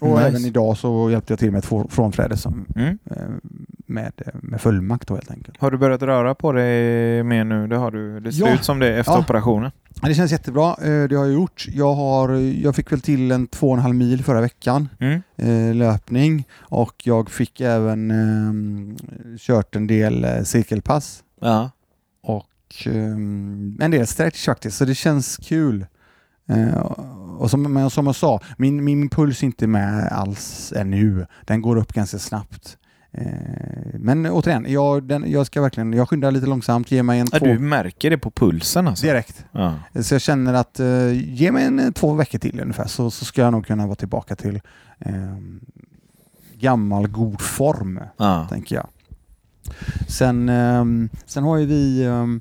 Och 0.00 0.08
Nice. 0.08 0.22
även 0.28 0.44
idag 0.44 0.76
så 0.76 1.10
hjälpte 1.10 1.32
jag 1.32 1.38
till 1.38 1.52
med 1.52 1.58
ett 1.58 1.92
frånträde 1.92 2.36
som, 2.36 2.66
Mm. 2.76 2.98
eh, 3.10 3.16
med, 3.86 4.12
med 4.34 4.60
fullmakt 4.60 5.08
då 5.08 5.14
helt 5.14 5.30
enkelt. 5.30 5.60
Har 5.60 5.70
du 5.70 5.78
börjat 5.78 6.02
röra 6.02 6.34
på 6.34 6.52
dig 6.52 7.22
mer 7.22 7.44
nu? 7.44 7.66
Det 7.66 7.76
har 7.76 7.90
du. 7.90 8.20
Det 8.20 8.32
ser 8.32 8.46
Ja. 8.46 8.54
ut 8.54 8.64
som 8.64 8.78
det 8.78 8.96
efter 8.98 9.12
Ja. 9.12 9.18
operationen. 9.18 9.70
Ja, 10.02 10.08
Det 10.08 10.14
känns 10.14 10.32
jättebra. 10.32 10.70
Eh, 10.82 11.08
Det 11.08 11.16
har 11.16 11.24
jag 11.24 11.32
gjort. 11.32 11.66
Jag, 11.68 11.94
har, 11.94 12.28
jag 12.62 12.76
fick 12.76 12.92
väl 12.92 13.00
till 13.00 13.30
en 13.30 13.46
två 13.46 13.68
och 13.70 13.76
en 13.76 13.82
halv 13.82 13.94
mil 13.94 14.24
förra 14.24 14.40
veckan 14.40 14.88
Mm. 14.98 15.22
eh, 15.36 15.74
löpning 15.74 16.44
och 16.58 16.94
jag 17.04 17.30
fick 17.30 17.60
även 17.60 18.10
eh, 18.10 19.36
kört 19.38 19.76
en 19.76 19.86
del 19.86 20.24
eh, 20.24 20.42
cirkelpass 20.42 21.22
Ja. 21.40 21.70
och 22.22 22.86
eh, 22.86 22.92
en 23.80 23.90
del 23.90 24.06
stretch 24.06 24.44
faktiskt, 24.46 24.76
så 24.76 24.84
det 24.84 24.94
känns 24.94 25.36
kul. 25.36 25.86
Eh, 26.48 26.76
och 27.36 27.50
som, 27.50 27.62
men 27.72 27.90
som 27.90 28.06
jag 28.06 28.14
sa, 28.16 28.40
min, 28.58 28.84
min 28.84 29.08
puls 29.08 29.42
är 29.42 29.46
inte 29.46 29.66
med 29.66 30.08
alls 30.12 30.72
ännu. 30.76 31.26
Den 31.44 31.62
går 31.62 31.76
upp 31.76 31.92
ganska 31.92 32.18
snabbt. 32.18 32.78
Eh, 33.12 33.24
men 33.94 34.26
återigen, 34.26 34.66
jag, 34.68 35.02
den, 35.04 35.30
jag 35.30 35.46
ska 35.46 35.60
verkligen, 35.62 35.92
jag 35.92 36.08
skyndar 36.08 36.30
lite 36.30 36.46
långsamt, 36.46 36.90
ge 36.90 37.02
mig 37.02 37.20
en 37.20 37.26
Ja, 37.32 37.38
två 37.38 37.46
du 37.46 37.58
märker 37.58 38.10
det 38.10 38.18
på 38.18 38.30
pulsen 38.30 38.88
alltså? 38.88 39.06
direkt. 39.06 39.44
Ja. 39.52 39.74
Så 40.02 40.14
jag 40.14 40.20
känner 40.22 40.54
att 40.54 40.80
eh, 40.80 41.12
ge 41.12 41.52
mig 41.52 41.64
en 41.64 41.78
eh, 41.78 41.90
två 41.90 42.14
veckor 42.14 42.38
till 42.38 42.60
ungefär 42.60 42.86
så, 42.86 43.10
så 43.10 43.24
ska 43.24 43.42
jag 43.42 43.52
nog 43.52 43.66
kunna 43.66 43.86
vara 43.86 43.96
tillbaka 43.96 44.36
till 44.36 44.60
eh, 44.98 45.12
gammal 46.58 47.08
god 47.08 47.40
form, 47.40 48.00
Ja. 48.16 48.46
tänker 48.50 48.74
jag. 48.76 48.86
Sen, 50.08 50.48
ehm, 50.48 51.08
sen 51.26 51.44
har 51.44 51.56
ju 51.56 51.66
vi 51.66 52.04
ehm, 52.04 52.40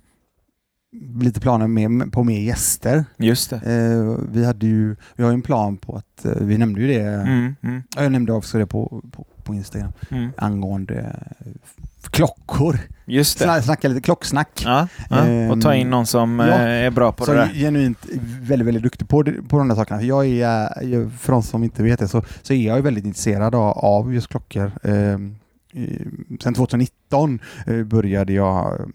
lite 1.21 1.39
planer 1.39 1.67
med, 1.67 2.11
på 2.11 2.23
mer 2.23 2.39
gäster. 2.39 3.05
Just. 3.17 3.53
Eh, 3.53 3.59
vi, 4.31 4.45
hade 4.45 4.67
ju, 4.67 4.95
vi 5.15 5.23
har 5.23 5.31
ju 5.31 5.33
en 5.35 5.41
plan 5.41 5.77
på 5.77 5.95
att, 5.95 6.25
eh, 6.25 6.31
vi 6.41 6.57
nämnde 6.57 6.81
ju 6.81 6.87
det, 6.87 7.03
Mm. 7.03 7.55
Mm. 7.63 7.83
jag 7.95 8.11
nämnde 8.11 8.33
också 8.33 8.57
det 8.57 8.67
på, 8.67 9.03
på, 9.11 9.25
på 9.43 9.53
Instagram, 9.53 9.91
Mm. 10.11 10.29
angående 10.37 10.99
eh, 11.39 11.51
klockor. 12.11 12.79
Just 13.05 13.37
det. 13.39 13.43
Sna, 13.45 13.61
snacka 13.61 13.87
lite 13.87 14.01
klocksnack. 14.01 14.61
Ja, 14.65 14.87
ja. 15.09 15.51
Och 15.51 15.61
ta 15.61 15.75
in 15.75 15.89
någon 15.89 16.05
som 16.05 16.39
Ja. 16.39 16.47
eh, 16.47 16.61
är 16.85 16.91
bra 16.91 17.11
på 17.11 17.25
så 17.25 17.31
det 17.31 17.37
där. 17.37 17.45
är 17.49 17.53
genuint 17.53 18.05
väldigt, 18.41 18.67
väldigt 18.67 18.83
duktig 18.83 19.07
på, 19.07 19.23
på 19.49 19.57
de 19.57 19.67
där 19.67 19.75
sakerna. 19.75 20.01
Jag 20.01 20.25
är, 20.27 21.09
för 21.17 21.31
de 21.31 21.43
som 21.43 21.63
inte 21.63 21.83
vet 21.83 21.99
det, 21.99 22.07
så, 22.07 22.23
så 22.41 22.53
är 22.53 22.67
jag 22.67 22.81
väldigt 22.81 23.05
intresserad 23.05 23.55
av, 23.55 24.13
just 24.13 24.27
klockor. 24.27 24.71
Eh, 24.83 25.17
i- 25.81 26.07
sen 26.43 26.53
2019 26.53 27.39
eh, 27.67 27.83
började 27.83 28.33
jag 28.33 28.79
eh, 28.79 28.85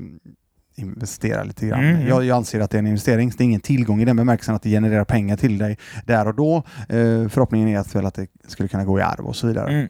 investera 0.80 1.44
lite 1.44 1.66
grann. 1.66 1.84
Mm. 1.84 2.08
Jag, 2.08 2.24
jag 2.24 2.36
anser 2.36 2.60
att 2.60 2.70
det 2.70 2.76
är 2.76 2.78
en 2.78 2.86
investering, 2.86 3.32
det 3.38 3.42
är 3.42 3.44
ingen 3.44 3.60
tillgång 3.60 4.02
i 4.02 4.04
den 4.04 4.16
bemärkelsen 4.16 4.54
att 4.54 4.62
det 4.62 4.70
genererar 4.70 5.04
pengar 5.04 5.36
till 5.36 5.58
dig 5.58 5.78
där 6.06 6.28
och 6.28 6.34
då. 6.34 6.56
Eh, 6.88 7.28
förhoppningen 7.28 7.68
är 7.68 7.78
att, 7.78 7.94
väl 7.94 8.06
att 8.06 8.14
det 8.14 8.26
skulle 8.46 8.68
kunna 8.68 8.84
gå 8.84 8.98
i 8.98 9.02
arv 9.02 9.26
och 9.26 9.36
så 9.36 9.46
vidare. 9.46 9.72
Mm. 9.72 9.88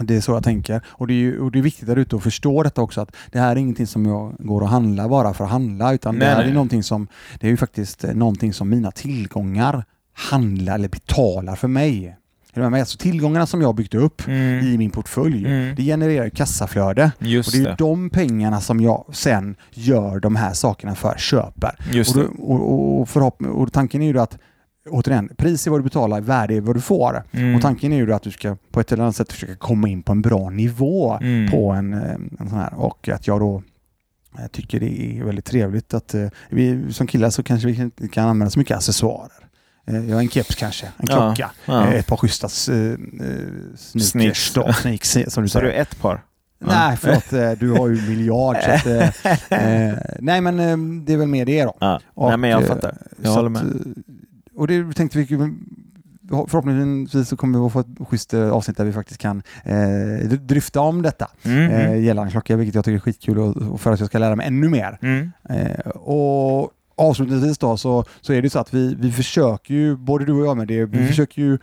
Det 0.00 0.16
är 0.16 0.20
så 0.20 0.32
jag 0.32 0.44
tänker. 0.44 0.82
Och 0.86 1.06
det 1.06 1.12
är, 1.12 1.16
ju, 1.16 1.40
och 1.40 1.52
det 1.52 1.58
är 1.58 1.62
viktigt 1.62 1.86
där 1.86 1.96
ute 1.96 2.16
att 2.16 2.22
förstå 2.22 2.62
detta 2.62 2.82
också 2.82 3.00
att 3.00 3.16
det 3.32 3.38
här 3.38 3.50
är 3.52 3.56
ingenting 3.56 3.86
som 3.86 4.06
jag 4.06 4.34
går 4.38 4.60
och 4.60 4.68
handlar 4.68 5.08
bara 5.08 5.34
för 5.34 5.44
att 5.44 5.50
handla 5.50 5.94
utan 5.94 6.14
Nej, 6.14 6.20
det 6.20 6.34
här 6.34 6.40
nej. 6.40 6.50
är 6.50 6.54
någonting 6.54 6.82
som 6.82 7.08
det 7.40 7.46
är 7.46 7.50
ju 7.50 7.56
faktiskt 7.56 8.04
eh, 8.04 8.14
någonting 8.14 8.52
som 8.52 8.68
mina 8.68 8.90
tillgångar 8.90 9.84
handlar 10.12 10.74
eller 10.74 10.88
betalar 10.88 11.56
för 11.56 11.68
mig. 11.68 12.16
Är 12.52 12.60
du 12.62 12.70
med? 12.70 12.80
Alltså 12.80 12.98
tillgångarna 12.98 13.46
som 13.46 13.60
jag 13.62 13.74
byggt 13.74 13.94
upp 13.94 14.26
Mm. 14.28 14.66
i 14.66 14.78
min 14.78 14.90
portfölj, 14.90 15.46
Mm. 15.46 15.74
det 15.74 15.82
genererar 15.82 16.24
ju 16.24 16.30
kassaflöde. 16.30 17.10
Och 17.18 17.26
Just 17.26 17.52
det 17.52 17.58
är 17.58 17.64
det. 17.64 17.74
de 17.78 18.10
pengarna 18.10 18.60
som 18.60 18.80
jag 18.80 19.04
sen 19.12 19.56
gör 19.70 20.20
de 20.20 20.36
här 20.36 20.52
sakerna 20.52 20.94
för, 20.94 21.14
köper. 21.18 21.70
Just 21.92 22.16
Och, 22.16 22.22
då, 22.22 22.44
och, 22.44 23.00
och, 23.00 23.08
förhopp- 23.08 23.46
och 23.46 23.72
tanken 23.72 24.02
är 24.02 24.06
ju 24.12 24.18
att 24.20 24.38
Återigen, 24.90 25.28
pris 25.36 25.66
är 25.66 25.70
vad 25.70 25.80
du 25.80 25.84
betalar, 25.84 26.20
värde 26.20 26.54
är 26.54 26.60
vad 26.60 26.76
du 26.76 26.80
får. 26.80 27.22
Mm. 27.32 27.54
Och 27.56 27.62
tanken 27.62 27.92
är 27.92 27.96
ju 27.96 28.12
att 28.12 28.22
du 28.22 28.30
ska 28.30 28.56
på 28.72 28.80
ett 28.80 28.92
eller 28.92 29.02
annat 29.02 29.16
sätt 29.16 29.32
försöka 29.32 29.56
komma 29.56 29.88
in 29.88 30.02
på 30.02 30.12
en 30.12 30.22
bra 30.22 30.50
nivå 30.50 31.18
Mm. 31.20 31.50
på 31.50 31.70
en, 31.70 31.92
eh, 31.94 32.10
en 32.40 32.48
sån 32.48 32.58
här. 32.58 32.74
Och 32.74 33.08
att 33.08 33.26
jag 33.26 33.40
då 33.40 33.62
eh, 34.38 34.46
tycker 34.52 34.80
det 34.80 35.02
är 35.18 35.24
väldigt 35.24 35.44
trevligt 35.44 35.94
att 35.94 36.14
eh, 36.14 36.26
vi 36.50 36.92
som 36.92 37.06
killar 37.06 37.30
så 37.30 37.42
kanske 37.42 37.68
vi 37.68 37.76
inte 37.82 38.08
kan 38.08 38.28
använda 38.28 38.50
så 38.50 38.58
mycket 38.58 38.76
accessoarer. 38.76 39.46
Eh, 39.94 40.08
Jag 40.08 40.16
har 40.16 40.22
en 40.22 40.28
keps 40.28 40.54
kanske, 40.54 40.86
en 40.86 40.92
Ja, 40.98 41.06
klocka, 41.34 41.50
ja. 41.66 41.86
eh, 41.86 41.94
ett 41.94 42.06
par 42.06 42.16
schyssta 42.16 42.72
eh, 42.72 42.92
eh, 42.92 42.96
sneakers 44.00 44.52
då, 44.54 44.72
sneaks 44.72 45.12
som 45.28 45.42
du 45.42 45.48
Så 45.48 45.58
har 45.58 45.62
du 45.64 45.68
säger. 45.70 45.82
ett 45.82 46.00
par? 46.00 46.24
Nej, 46.64 46.96
förlåt. 46.96 47.32
eh, 47.32 47.50
Du 47.60 47.70
har 47.72 47.88
ju 47.88 48.08
miljard. 48.08 48.56
att, 48.56 48.86
eh, 48.86 49.08
eh, 49.90 49.98
nej, 50.18 50.40
men 50.40 50.60
eh, 50.60 50.76
det 51.06 51.12
är 51.12 51.16
väl 51.16 51.28
mer 51.28 51.44
det 51.44 51.64
då. 51.64 51.76
Ja. 51.80 52.00
Och, 52.14 52.28
Nej, 52.28 52.36
men 52.38 52.50
jag 52.50 52.62
eh, 52.62 52.68
fattar. 52.68 52.96
Jag 53.22 53.30
håller 53.30 53.48
med. 53.48 53.62
eh, 53.62 53.68
Och 54.56 54.66
det 54.66 54.92
tänkte 54.92 55.18
vi 55.18 55.26
Förhoppningsvis 56.48 57.28
så 57.28 57.36
kommer 57.36 57.58
vi 57.58 57.64
att 57.66 57.72
få 57.72 57.80
ett 57.80 57.86
schysst 58.08 58.34
eh, 58.34 58.50
avsnitt 58.50 58.76
där 58.76 58.84
vi 58.84 58.92
faktiskt 58.92 59.20
kan 59.20 59.42
eh, 59.64 60.28
dryfta 60.28 60.80
om 60.80 61.02
detta 61.02 61.30
Mm, 61.44 61.70
eh, 61.70 62.00
gällande 62.04 62.30
klocka, 62.32 62.56
vilket 62.56 62.74
jag 62.74 62.84
tycker 62.84 62.96
är 62.96 63.00
skitkul 63.00 63.38
och, 63.38 63.56
och 63.56 63.80
för 63.80 63.92
att 63.92 64.00
jag 64.00 64.08
ska 64.08 64.18
lära 64.18 64.36
mig 64.36 64.46
ännu 64.46 64.68
mer. 64.68 64.98
mm. 65.02 65.30
Eh, 65.48 65.90
och 65.90 66.70
avslutningsvis 67.00 67.58
då 67.58 67.76
så, 67.76 68.04
så 68.20 68.32
är 68.32 68.42
det 68.42 68.50
så 68.50 68.58
att 68.58 68.74
vi, 68.74 68.94
vi 68.98 69.12
försöker 69.12 69.74
ju, 69.74 69.96
både 69.96 70.24
du 70.24 70.32
och 70.32 70.46
jag 70.46 70.56
med 70.56 70.68
det, 70.68 70.84
vi 70.84 70.96
Mm. 70.96 71.08
försöker 71.08 71.42
ju 71.42 71.58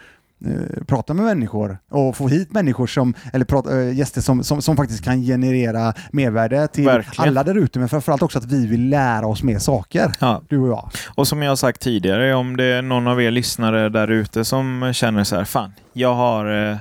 eh, 0.45 0.83
prata 0.87 1.13
med 1.13 1.25
människor 1.25 1.77
och 1.91 2.17
få 2.17 2.27
hit 2.27 2.51
människor 2.53 2.87
som, 2.87 3.13
eller 3.33 3.45
prata, 3.45 3.81
eh, 3.81 3.97
gäster 3.97 4.21
som, 4.21 4.43
som, 4.43 4.61
som 4.61 4.77
faktiskt 4.77 5.03
kan 5.03 5.21
generera 5.21 5.93
mervärde 6.11 6.67
till 6.67 6.85
Verkligen. 6.85 7.27
alla 7.29 7.43
där 7.43 7.55
ute, 7.57 7.79
men 7.79 7.89
framförallt 7.89 8.21
också 8.21 8.37
att 8.39 8.45
vi 8.45 8.67
vill 8.67 8.89
lära 8.89 9.27
oss 9.27 9.43
mer 9.43 9.59
saker, 9.59 10.11
Ja. 10.19 10.41
du 10.49 10.57
och 10.59 10.67
jag. 10.69 10.89
Och 11.15 11.27
som 11.27 11.41
jag 11.41 11.51
har 11.51 11.55
sagt 11.55 11.81
tidigare, 11.81 12.33
om 12.35 12.57
det 12.57 12.63
är 12.65 12.81
någon 12.81 13.07
av 13.07 13.21
er 13.21 13.31
lyssnare 13.31 13.89
där 13.89 14.07
ute 14.07 14.45
som 14.45 14.91
känner 14.93 15.23
så 15.23 15.35
här, 15.35 15.43
fan, 15.43 15.71
jag 15.93 16.13
har, 16.15 16.69
eh, 16.71 16.77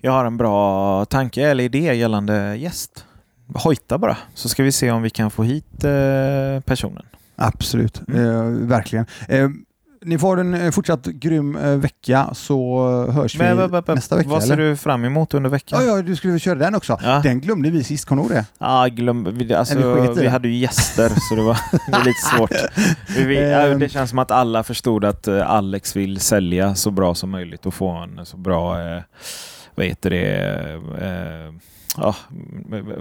jag 0.00 0.12
har 0.12 0.24
en 0.24 0.36
bra 0.36 1.04
tanke 1.04 1.42
eller 1.48 1.64
idé 1.64 1.94
gällande 1.94 2.56
gäst. 2.56 3.04
Hojta 3.54 3.98
bara, 3.98 4.16
så 4.34 4.48
ska 4.48 4.62
vi 4.62 4.72
se 4.72 4.90
om 4.90 5.02
vi 5.02 5.10
kan 5.10 5.30
få 5.30 5.42
hit 5.42 5.84
eh, 5.84 6.60
personen. 6.64 7.02
Absolut, 7.38 8.02
Mm. 8.08 8.24
eh, 8.62 8.68
verkligen. 8.68 9.06
Eh, 9.28 9.48
ni 10.04 10.18
får 10.18 10.40
en 10.40 10.54
eh, 10.54 10.70
fortsatt 10.70 11.04
grym 11.06 11.56
eh, 11.56 11.76
vecka 11.76 12.30
så 12.32 12.86
hörs 13.10 13.34
vi 13.34 13.38
Men, 13.38 13.56
men, 13.56 13.70
men, 13.70 13.82
nästa 13.94 14.16
vecka. 14.16 14.28
vad 14.28 14.42
ser 14.44 14.52
eller? 14.52 14.64
du 14.70 14.76
fram 14.76 15.04
emot 15.04 15.34
under 15.34 15.50
veckan? 15.50 15.84
Ja, 15.86 15.96
ja, 15.96 16.02
du 16.02 16.16
skulle 16.16 16.38
köra 16.38 16.54
den 16.58 16.74
också. 16.74 16.98
Ja. 17.02 17.20
Den 17.22 17.40
glömde 17.40 17.70
vi 17.70 17.84
sist, 17.84 18.04
kommer 18.04 18.22
du 18.22 18.28
det? 18.28 18.44
Ja, 18.58 18.86
glöm, 18.86 19.28
vi, 19.32 19.54
alltså, 19.54 19.78
vi 20.14 20.22
det. 20.22 20.28
hade 20.28 20.48
ju 20.48 20.54
gäster 20.54 21.12
så 21.28 21.34
det 21.34 21.42
var, 21.42 21.58
det 21.86 21.92
var 21.92 22.04
lite 22.04 22.20
svårt. 22.36 22.50
Vi, 23.16 23.24
vi, 23.24 23.50
ja, 23.50 23.58
Ehm. 23.60 23.78
det 23.78 23.88
känns 23.88 24.10
som 24.10 24.18
att 24.18 24.30
alla 24.30 24.62
förstod 24.62 25.04
att 25.04 25.28
eh, 25.28 25.50
Alex 25.50 25.96
vill 25.96 26.20
sälja 26.20 26.74
så 26.74 26.90
bra 26.90 27.14
som 27.14 27.30
möjligt 27.30 27.66
och 27.66 27.74
få 27.74 27.88
en 27.90 28.26
så 28.26 28.36
bra, 28.36 28.80
eh, 28.80 29.02
vad 29.78 29.86
heter 29.86 30.10
det, 30.10 30.24
eh, 31.00 31.54
ja, 31.96 32.14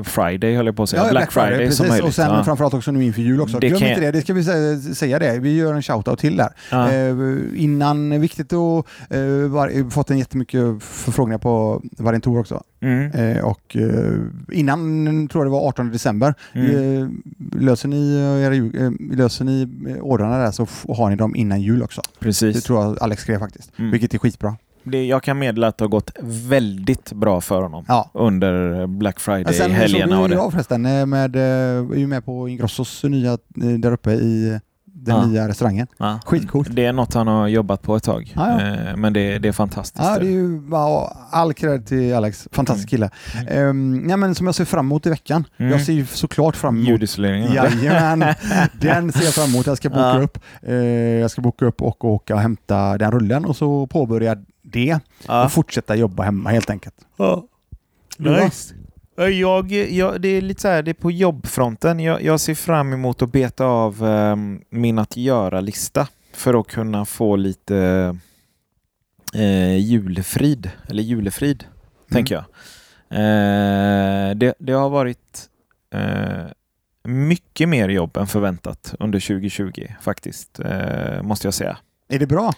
Friday 0.03 0.55
höll 0.55 0.65
jag 0.65 0.75
på 0.75 0.83
att 0.83 0.89
säga, 0.89 1.03
Ja, 1.05 1.09
Black, 1.11 1.31
Friday, 1.31 1.57
precis. 1.57 1.77
som 1.77 1.87
möjligt. 1.87 2.07
Och 2.07 2.13
sen 2.13 2.29
ja. 2.33 2.43
framförallt 2.43 2.73
också 2.73 2.91
nu 2.91 3.03
inför 3.03 3.21
jul 3.21 3.41
också. 3.41 3.59
Det 3.59 3.67
Glöm 3.67 3.79
kan 3.79 3.89
inte 3.89 4.01
det, 4.01 4.11
det 4.11 4.21
ska 4.21 4.33
vi 4.33 4.41
sä- 4.41 4.93
säga 4.93 5.19
det. 5.19 5.39
Vi 5.39 5.55
gör 5.55 5.73
en 5.73 5.81
shoutout 5.81 6.19
till 6.19 6.37
där. 6.37 6.49
Ja. 6.71 6.91
Eh, 6.91 7.15
innan, 7.55 8.21
viktigt 8.21 8.53
att 8.53 8.85
eh, 9.09 9.19
var, 9.47 9.89
fått 9.89 10.11
en 10.11 10.17
jättemycket 10.17 10.83
förfrågningar 10.83 11.37
på 11.37 11.81
Variantor 11.97 12.39
också. 12.39 12.63
Mm. 12.81 13.11
Eh, 13.11 13.43
och 13.45 13.75
eh, 13.75 14.13
innan, 14.51 15.27
tror 15.27 15.43
jag 15.43 15.47
det 15.47 15.51
var 15.59 15.67
18 15.67 15.91
december, 15.91 16.33
Mm. 16.53 17.01
eh, 17.01 17.07
löser 17.61 17.87
ni, 17.87 18.15
eh, 18.15 18.45
era, 18.45 18.85
eh, 18.85 18.91
löser 19.11 19.45
ni 19.45 19.67
eh, 19.89 19.95
ordrarna 20.01 20.37
där 20.37 20.51
så 20.51 20.67
har 20.93 21.09
ni 21.09 21.15
dem 21.15 21.35
innan 21.35 21.61
jul 21.61 21.83
också. 21.83 22.01
Det 22.19 22.25
Precis. 22.25 22.63
tror 22.63 22.83
jag 22.83 22.97
Alex 23.01 23.21
skrev 23.21 23.39
faktiskt, 23.39 23.71
Mm. 23.79 23.91
vilket 23.91 24.13
är 24.13 24.17
skitbra. 24.17 24.55
Det, 24.91 25.05
jag 25.05 25.23
kan 25.23 25.39
meddela 25.39 25.67
att 25.67 25.77
det 25.77 25.83
har 25.83 25.89
gått 25.89 26.11
väldigt 26.23 27.13
bra 27.13 27.41
för 27.41 27.61
honom 27.61 27.85
Ja. 27.87 28.09
under 28.13 28.87
Black 28.87 29.15
Men 29.27 29.35
Friday, 29.35 29.53
sen 29.53 29.65
såg 29.65 29.75
helgerna 29.75 30.19
och 30.21 30.29
det. 30.29 30.35
jag 30.35 30.51
förresten, 30.51 30.85
eh, 30.85 31.05
med, 31.05 31.35
eh, 31.35 31.41
är 31.41 31.95
ju 31.95 32.07
med 32.07 32.25
på 32.25 32.49
Ingrossos 32.49 33.03
nya, 33.03 33.31
eh, 33.31 33.37
där 33.79 33.91
uppe 33.91 34.11
i 34.11 34.59
den 34.85 35.15
Ja. 35.15 35.25
nya 35.25 35.47
restaurangen. 35.47 35.87
Ja. 35.97 36.19
Skitcoolt. 36.25 36.67
Det 36.71 36.85
är 36.85 36.93
något 36.93 37.13
han 37.13 37.27
har 37.27 37.47
jobbat 37.47 37.81
på 37.81 37.95
ett 37.95 38.03
tag. 38.03 38.33
Ja, 38.35 38.61
ja. 38.61 38.95
Men 38.95 39.13
det, 39.13 39.39
det 39.39 39.47
är 39.47 39.51
fantastiskt. 39.51 40.03
Ja, 40.05 40.19
det 40.19 40.25
är 40.27 40.31
ju 40.31 40.61
all 41.31 41.53
cred 41.53 41.85
till 41.87 42.13
Alex. 42.15 42.47
Fantastisk 42.51 42.89
kille. 42.89 43.09
Mm. 43.47 43.67
Um, 43.69 44.09
ja, 44.09 44.17
men 44.17 44.35
som 44.35 44.45
jag 44.45 44.55
ser 44.55 44.65
fram 44.65 44.85
emot 44.85 45.05
i 45.05 45.09
veckan. 45.09 45.43
Mm. 45.57 45.71
Jag 45.71 45.81
ser 45.81 45.93
ju 45.93 46.05
såklart 46.05 46.55
fram 46.55 46.75
emot 46.75 46.89
Ljudisoleringen. 46.89 47.53
Jajamän, 47.53 48.33
den 48.81 49.11
ser 49.11 49.23
jag 49.25 49.33
fram 49.33 49.49
emot. 49.49 49.67
Jag 49.67 49.77
ska 49.77 49.89
boka 49.89 50.19
upp. 50.19 50.37
Eh, 50.61 50.75
jag 50.75 51.31
ska 51.31 51.41
boka 51.41 51.65
upp 51.65 51.81
och 51.81 52.05
åka 52.05 52.35
och 52.35 52.41
hämta 52.41 52.97
den 52.97 53.11
rullen 53.11 53.45
och 53.45 53.55
så 53.55 53.87
påbörja 53.87 54.37
det 54.71 54.99
Ja. 55.27 55.45
och 55.45 55.51
fortsätta 55.51 55.95
jobba 55.95 56.23
hemma 56.23 56.49
helt 56.49 56.69
enkelt. 56.69 56.95
Ja. 57.17 57.47
Nice. 58.17 58.75
Jag, 59.15 59.71
jag, 59.71 60.21
det 60.21 60.27
är 60.27 60.41
lite 60.41 60.61
så 60.61 60.67
här, 60.67 60.83
det 60.83 60.91
är 60.91 60.93
på 60.93 61.11
jobbfronten. 61.11 61.99
Jag, 61.99 62.23
jag 62.23 62.39
ser 62.39 62.55
fram 62.55 62.93
emot 62.93 63.21
att 63.21 63.31
beta 63.31 63.65
av 63.65 64.03
um, 64.03 64.61
min 64.69 64.99
att 64.99 65.17
göra-lista 65.17 66.07
för 66.33 66.59
att 66.59 66.67
kunna 66.67 67.05
få 67.05 67.35
lite 67.35 68.17
eh, 69.33 69.77
julfrid, 69.77 70.71
eller 70.87 71.03
julefrid, 71.03 71.63
tänker 72.11 72.35
jag. 72.35 72.43
Eh, 73.09 74.35
det, 74.35 74.53
det 74.59 74.73
har 74.73 74.89
varit 74.89 75.49
eh, 75.93 76.45
mycket 77.03 77.69
mer 77.69 77.89
jobb 77.89 78.17
än 78.17 78.27
förväntat 78.27 78.95
under 78.99 79.19
2020 79.19 79.87
faktiskt, 80.01 80.59
eh, 80.59 81.21
måste 81.21 81.47
jag 81.47 81.53
säga. 81.53 81.77
Är 82.09 82.19
det 82.19 82.27
bra? 82.27 82.53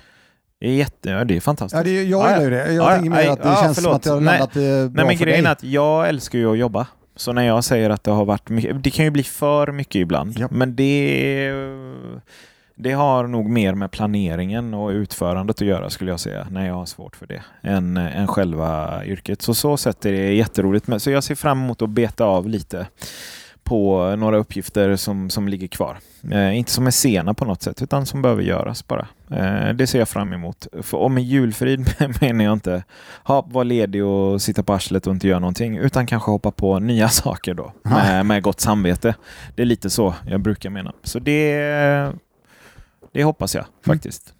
Är, 0.61 0.71
jätte, 0.71 1.09
ja, 1.09 1.23
det 1.23 1.35
är 1.35 1.39
fantastiskt. 1.41 1.77
Ja, 1.77 1.83
det, 1.83 2.03
jag 2.03 2.05
Ja, 2.21 2.29
gillar 2.29 2.43
ju 2.43 2.49
det. 2.49 2.73
Jag 2.73 2.85
ja, 2.85 2.89
tänker 2.95 3.09
mer 3.09 3.17
nej, 3.17 3.27
att 3.27 3.43
det 3.43 3.55
känns 3.61 3.75
som 3.75 3.83
förlåt. 3.83 3.95
att 3.95 4.03
det 4.03 4.09
har 4.09 4.21
Nej. 4.21 4.39
landat 4.39 4.55
eh, 4.55 4.61
bra 4.61 4.69
Nej 5.03 5.05
men 5.05 5.17
för 5.17 5.25
grejen 5.25 5.43
dig. 5.43 5.47
är 5.49 5.51
att 5.51 5.63
jag 5.63 6.09
älskar 6.09 6.39
ju 6.39 6.51
att 6.51 6.57
jobba. 6.57 6.87
Så 7.15 7.33
när 7.33 7.43
jag 7.43 7.63
säger 7.63 7.89
att 7.89 8.03
det 8.03 8.11
har 8.11 8.25
varit 8.25 8.49
mycket, 8.49 8.83
det 8.83 8.89
kan 8.91 9.05
ju 9.05 9.11
bli 9.11 9.23
för 9.23 9.71
mycket 9.71 9.95
ibland. 9.95 10.33
Ja. 10.39 10.47
Men 10.51 10.75
det, 10.75 11.51
det 12.75 12.91
har 12.91 13.27
nog 13.27 13.49
mer 13.49 13.73
med 13.73 13.91
planeringen 13.91 14.73
och 14.73 14.89
utförandet 14.89 15.61
att 15.61 15.67
göra 15.67 15.89
skulle 15.89 16.11
jag 16.11 16.19
säga, 16.19 16.47
när 16.51 16.67
jag 16.67 16.73
har 16.73 16.85
svårt 16.85 17.15
för 17.15 17.27
det, 17.27 17.41
än, 17.61 17.97
än 17.97 18.27
själva 18.27 19.01
yrket. 19.05 19.41
Så 19.41 19.53
så 19.53 19.77
sätt 19.77 20.05
är 20.05 20.11
det 20.11 20.33
jätteroligt. 20.33 21.01
Så 21.01 21.11
jag 21.11 21.23
ser 21.23 21.35
fram 21.35 21.63
emot 21.63 21.81
att 21.81 21.89
beta 21.89 22.25
av 22.25 22.47
lite 22.49 22.87
på 23.69 24.15
några 24.15 24.37
uppgifter 24.37 24.95
som, 24.95 25.29
som 25.29 25.47
ligger 25.47 25.67
kvar. 25.67 25.97
Eh, 26.31 26.57
inte 26.57 26.71
som 26.71 26.87
är 26.87 26.91
sena 26.91 27.33
på 27.33 27.45
något 27.45 27.61
sätt, 27.61 27.81
utan 27.81 28.05
som 28.05 28.21
behöver 28.21 28.43
göras 28.43 28.87
bara. 28.87 29.07
Eh, 29.31 29.73
det 29.73 29.87
ser 29.87 29.99
jag 29.99 30.09
fram 30.09 30.33
emot. 30.33 30.67
För, 30.81 30.97
och 30.97 31.11
med 31.11 31.23
julfrid 31.23 31.95
menar 32.21 32.45
jag 32.45 32.53
inte 32.53 32.83
ha, 33.23 33.41
vara 33.41 33.63
ledig 33.63 34.03
och 34.05 34.41
sitta 34.41 34.63
på 34.63 34.73
arslet 34.73 35.07
och 35.07 35.13
inte 35.13 35.27
göra 35.27 35.39
någonting, 35.39 35.77
utan 35.77 36.07
kanske 36.07 36.31
hoppa 36.31 36.51
på 36.51 36.79
nya 36.79 37.09
saker 37.09 37.53
då, 37.53 37.73
med, 37.83 38.25
med 38.25 38.43
gott 38.43 38.59
samvete. 38.59 39.15
Det 39.55 39.61
är 39.61 39.65
lite 39.65 39.89
så 39.89 40.15
jag 40.27 40.41
brukar 40.41 40.69
mena. 40.69 40.93
Så 41.03 41.19
det, 41.19 42.13
det 43.13 43.23
hoppas 43.23 43.55
jag 43.55 43.65
faktiskt. 43.85 44.33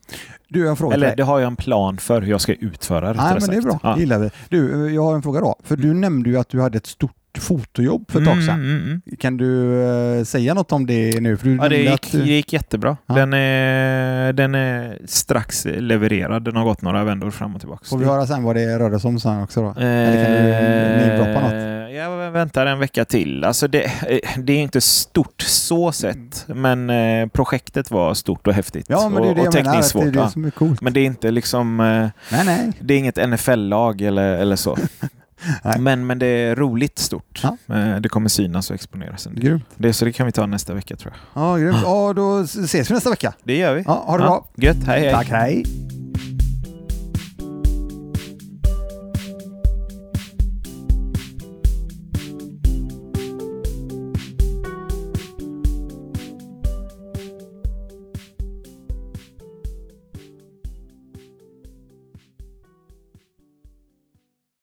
Du, 0.48 0.60
jag 0.60 0.66
har 0.66 0.72
en 0.72 0.78
fråga 0.78 0.94
till 0.94 1.04
Eller 1.04 1.08
dig. 1.08 1.18
det 1.18 1.24
har 1.24 1.40
jag 1.40 1.48
en 1.48 1.56
plan 1.56 1.98
för 1.98 2.22
hur 2.22 2.32
jag 2.32 2.42
ska 2.42 2.54
utföra 2.54 3.14
Nej, 3.14 3.38
men 3.40 3.50
det 3.50 3.56
är 3.56 3.62
sagt. 3.62 3.64
bra. 3.64 3.80
Ja. 3.84 4.00
Gillar 4.00 4.20
vi. 4.20 4.30
Du, 4.50 4.88
eh, 4.88 4.96
jag 4.96 5.04
har 5.04 5.16
en 5.16 5.22
fråga 5.22 5.40
då. 5.40 5.56
För 5.64 5.76
du 5.76 5.94
nämnde 5.94 6.30
ju 6.30 6.40
att 6.40 6.50
du 6.50 6.62
hade 6.62 6.78
ett 6.78 6.86
stort 6.86 7.16
fotojobb 7.40 8.12
för 8.12 8.20
ett 8.20 8.26
tag 8.26 8.44
sedan. 8.44 8.56
Mm, 8.60 8.76
mm, 8.78 8.84
mm. 8.84 9.02
Kan 9.20 9.38
du 9.38 9.82
eh, 10.18 10.24
säga 10.24 10.54
något 10.54 10.72
om 10.72 10.86
det 10.86 11.22
nu? 11.22 11.38
För 11.38 11.46
du 11.48 11.56
Ja, 11.56 11.70
det 11.70 11.78
gick, 11.78 11.92
att, 11.94 12.14
eh, 12.14 12.20
det 12.22 12.28
gick 12.28 12.54
jättebra. 12.54 12.98
Ja. 13.06 13.14
Den, 13.16 13.34
är, 13.34 14.34
den 14.34 14.56
är 14.56 14.98
strax 15.06 15.66
levererad. 15.66 16.44
Den 16.44 16.56
har 16.56 16.64
gått 16.64 16.82
några 16.82 17.04
vändor 17.04 17.32
fram 17.32 17.56
och 17.56 17.62
tillbaka. 17.62 17.86
Får 17.86 17.98
vi 17.98 18.06
höra 18.06 18.28
sen 18.28 18.44
vad 18.44 18.56
det 18.56 18.80
rörde 18.80 19.00
sig 19.00 19.08
om 19.08 19.20
sen 19.20 19.44
också 19.44 19.62
då? 19.62 19.74
Eller 19.82 20.26
kan 20.26 20.34
du 20.34 20.52
namedroppa 20.52 21.42
något? 21.42 21.70
Jag 21.96 22.32
väntar 22.32 22.66
en 22.66 22.80
vecka 22.80 23.06
till. 23.06 23.44
Alltså 23.44 23.68
det, 23.68 23.84
eh, 23.84 24.20
det 24.38 24.54
är 24.54 24.58
inte 24.58 24.82
stort 24.82 25.42
så 25.42 25.92
sett, 25.92 26.46
men 26.48 26.90
eh, 26.90 27.28
projektet 27.28 27.92
var 27.92 28.14
stort 28.14 28.48
och 28.48 28.54
häftigt. 28.54 28.86
Ja, 28.90 29.10
men 29.10 29.22
det 29.22 29.28
är 29.28 29.30
och, 29.30 29.36
det 29.36 29.48
och 29.48 29.54
menar. 29.56 29.72
tekniskt 29.72 29.96
Att 29.96 30.02
det 30.02 30.08
är 30.08 30.12
svårt. 30.14 30.26
det 30.26 30.32
som 30.32 30.46
är 30.46 30.52
coolt. 30.52 30.82
Men 30.82 30.94
det 30.94 31.00
är 31.00 31.06
inte 31.06 31.32
liksom... 31.32 31.80
eh, 31.80 31.86
Nej, 32.32 32.46
nej. 32.46 32.72
Det 32.80 32.94
är 32.94 32.98
inget 32.98 33.30
NFL-lag 33.30 34.02
eller, 34.02 34.38
eller 34.38 34.56
så. 34.56 34.78
Nej. 35.64 35.80
men, 35.80 36.08
men 36.08 36.20
det 36.20 36.26
är 36.26 36.56
roligt 36.56 37.00
stort. 37.00 37.42
Ja. 37.44 37.76
Eh, 37.76 37.96
Det 37.96 38.10
kommer 38.10 38.30
synas 38.30 38.70
och 38.70 38.76
exponeras. 38.76 39.28
en 39.28 39.36
del. 39.36 39.44
Grymt. 39.44 39.66
Det, 39.78 39.94
så 39.94 40.06
det 40.06 40.12
kan 40.12 40.26
vi 40.26 40.32
ta 40.32 40.46
nästa 40.46 40.74
vecka 40.74 40.96
tror 40.96 41.14
jag. 41.34 41.44
Ja, 41.44 41.58
grymt. 41.58 41.78
Ja, 41.84 42.14
då 42.14 42.40
ses 42.42 42.90
vi 42.92 42.94
nästa 42.94 43.10
vecka. 43.10 43.34
Det 43.44 43.58
gör 43.58 43.76
vi. 43.76 43.84
Ja, 43.88 44.04
ha 44.08 44.18
det 44.18 44.24
bra. 44.24 44.48
Gött, 44.56 44.84
hej 44.86 45.02
hej. 45.02 45.12
Tack, 45.14 45.28
hej. 45.30 45.89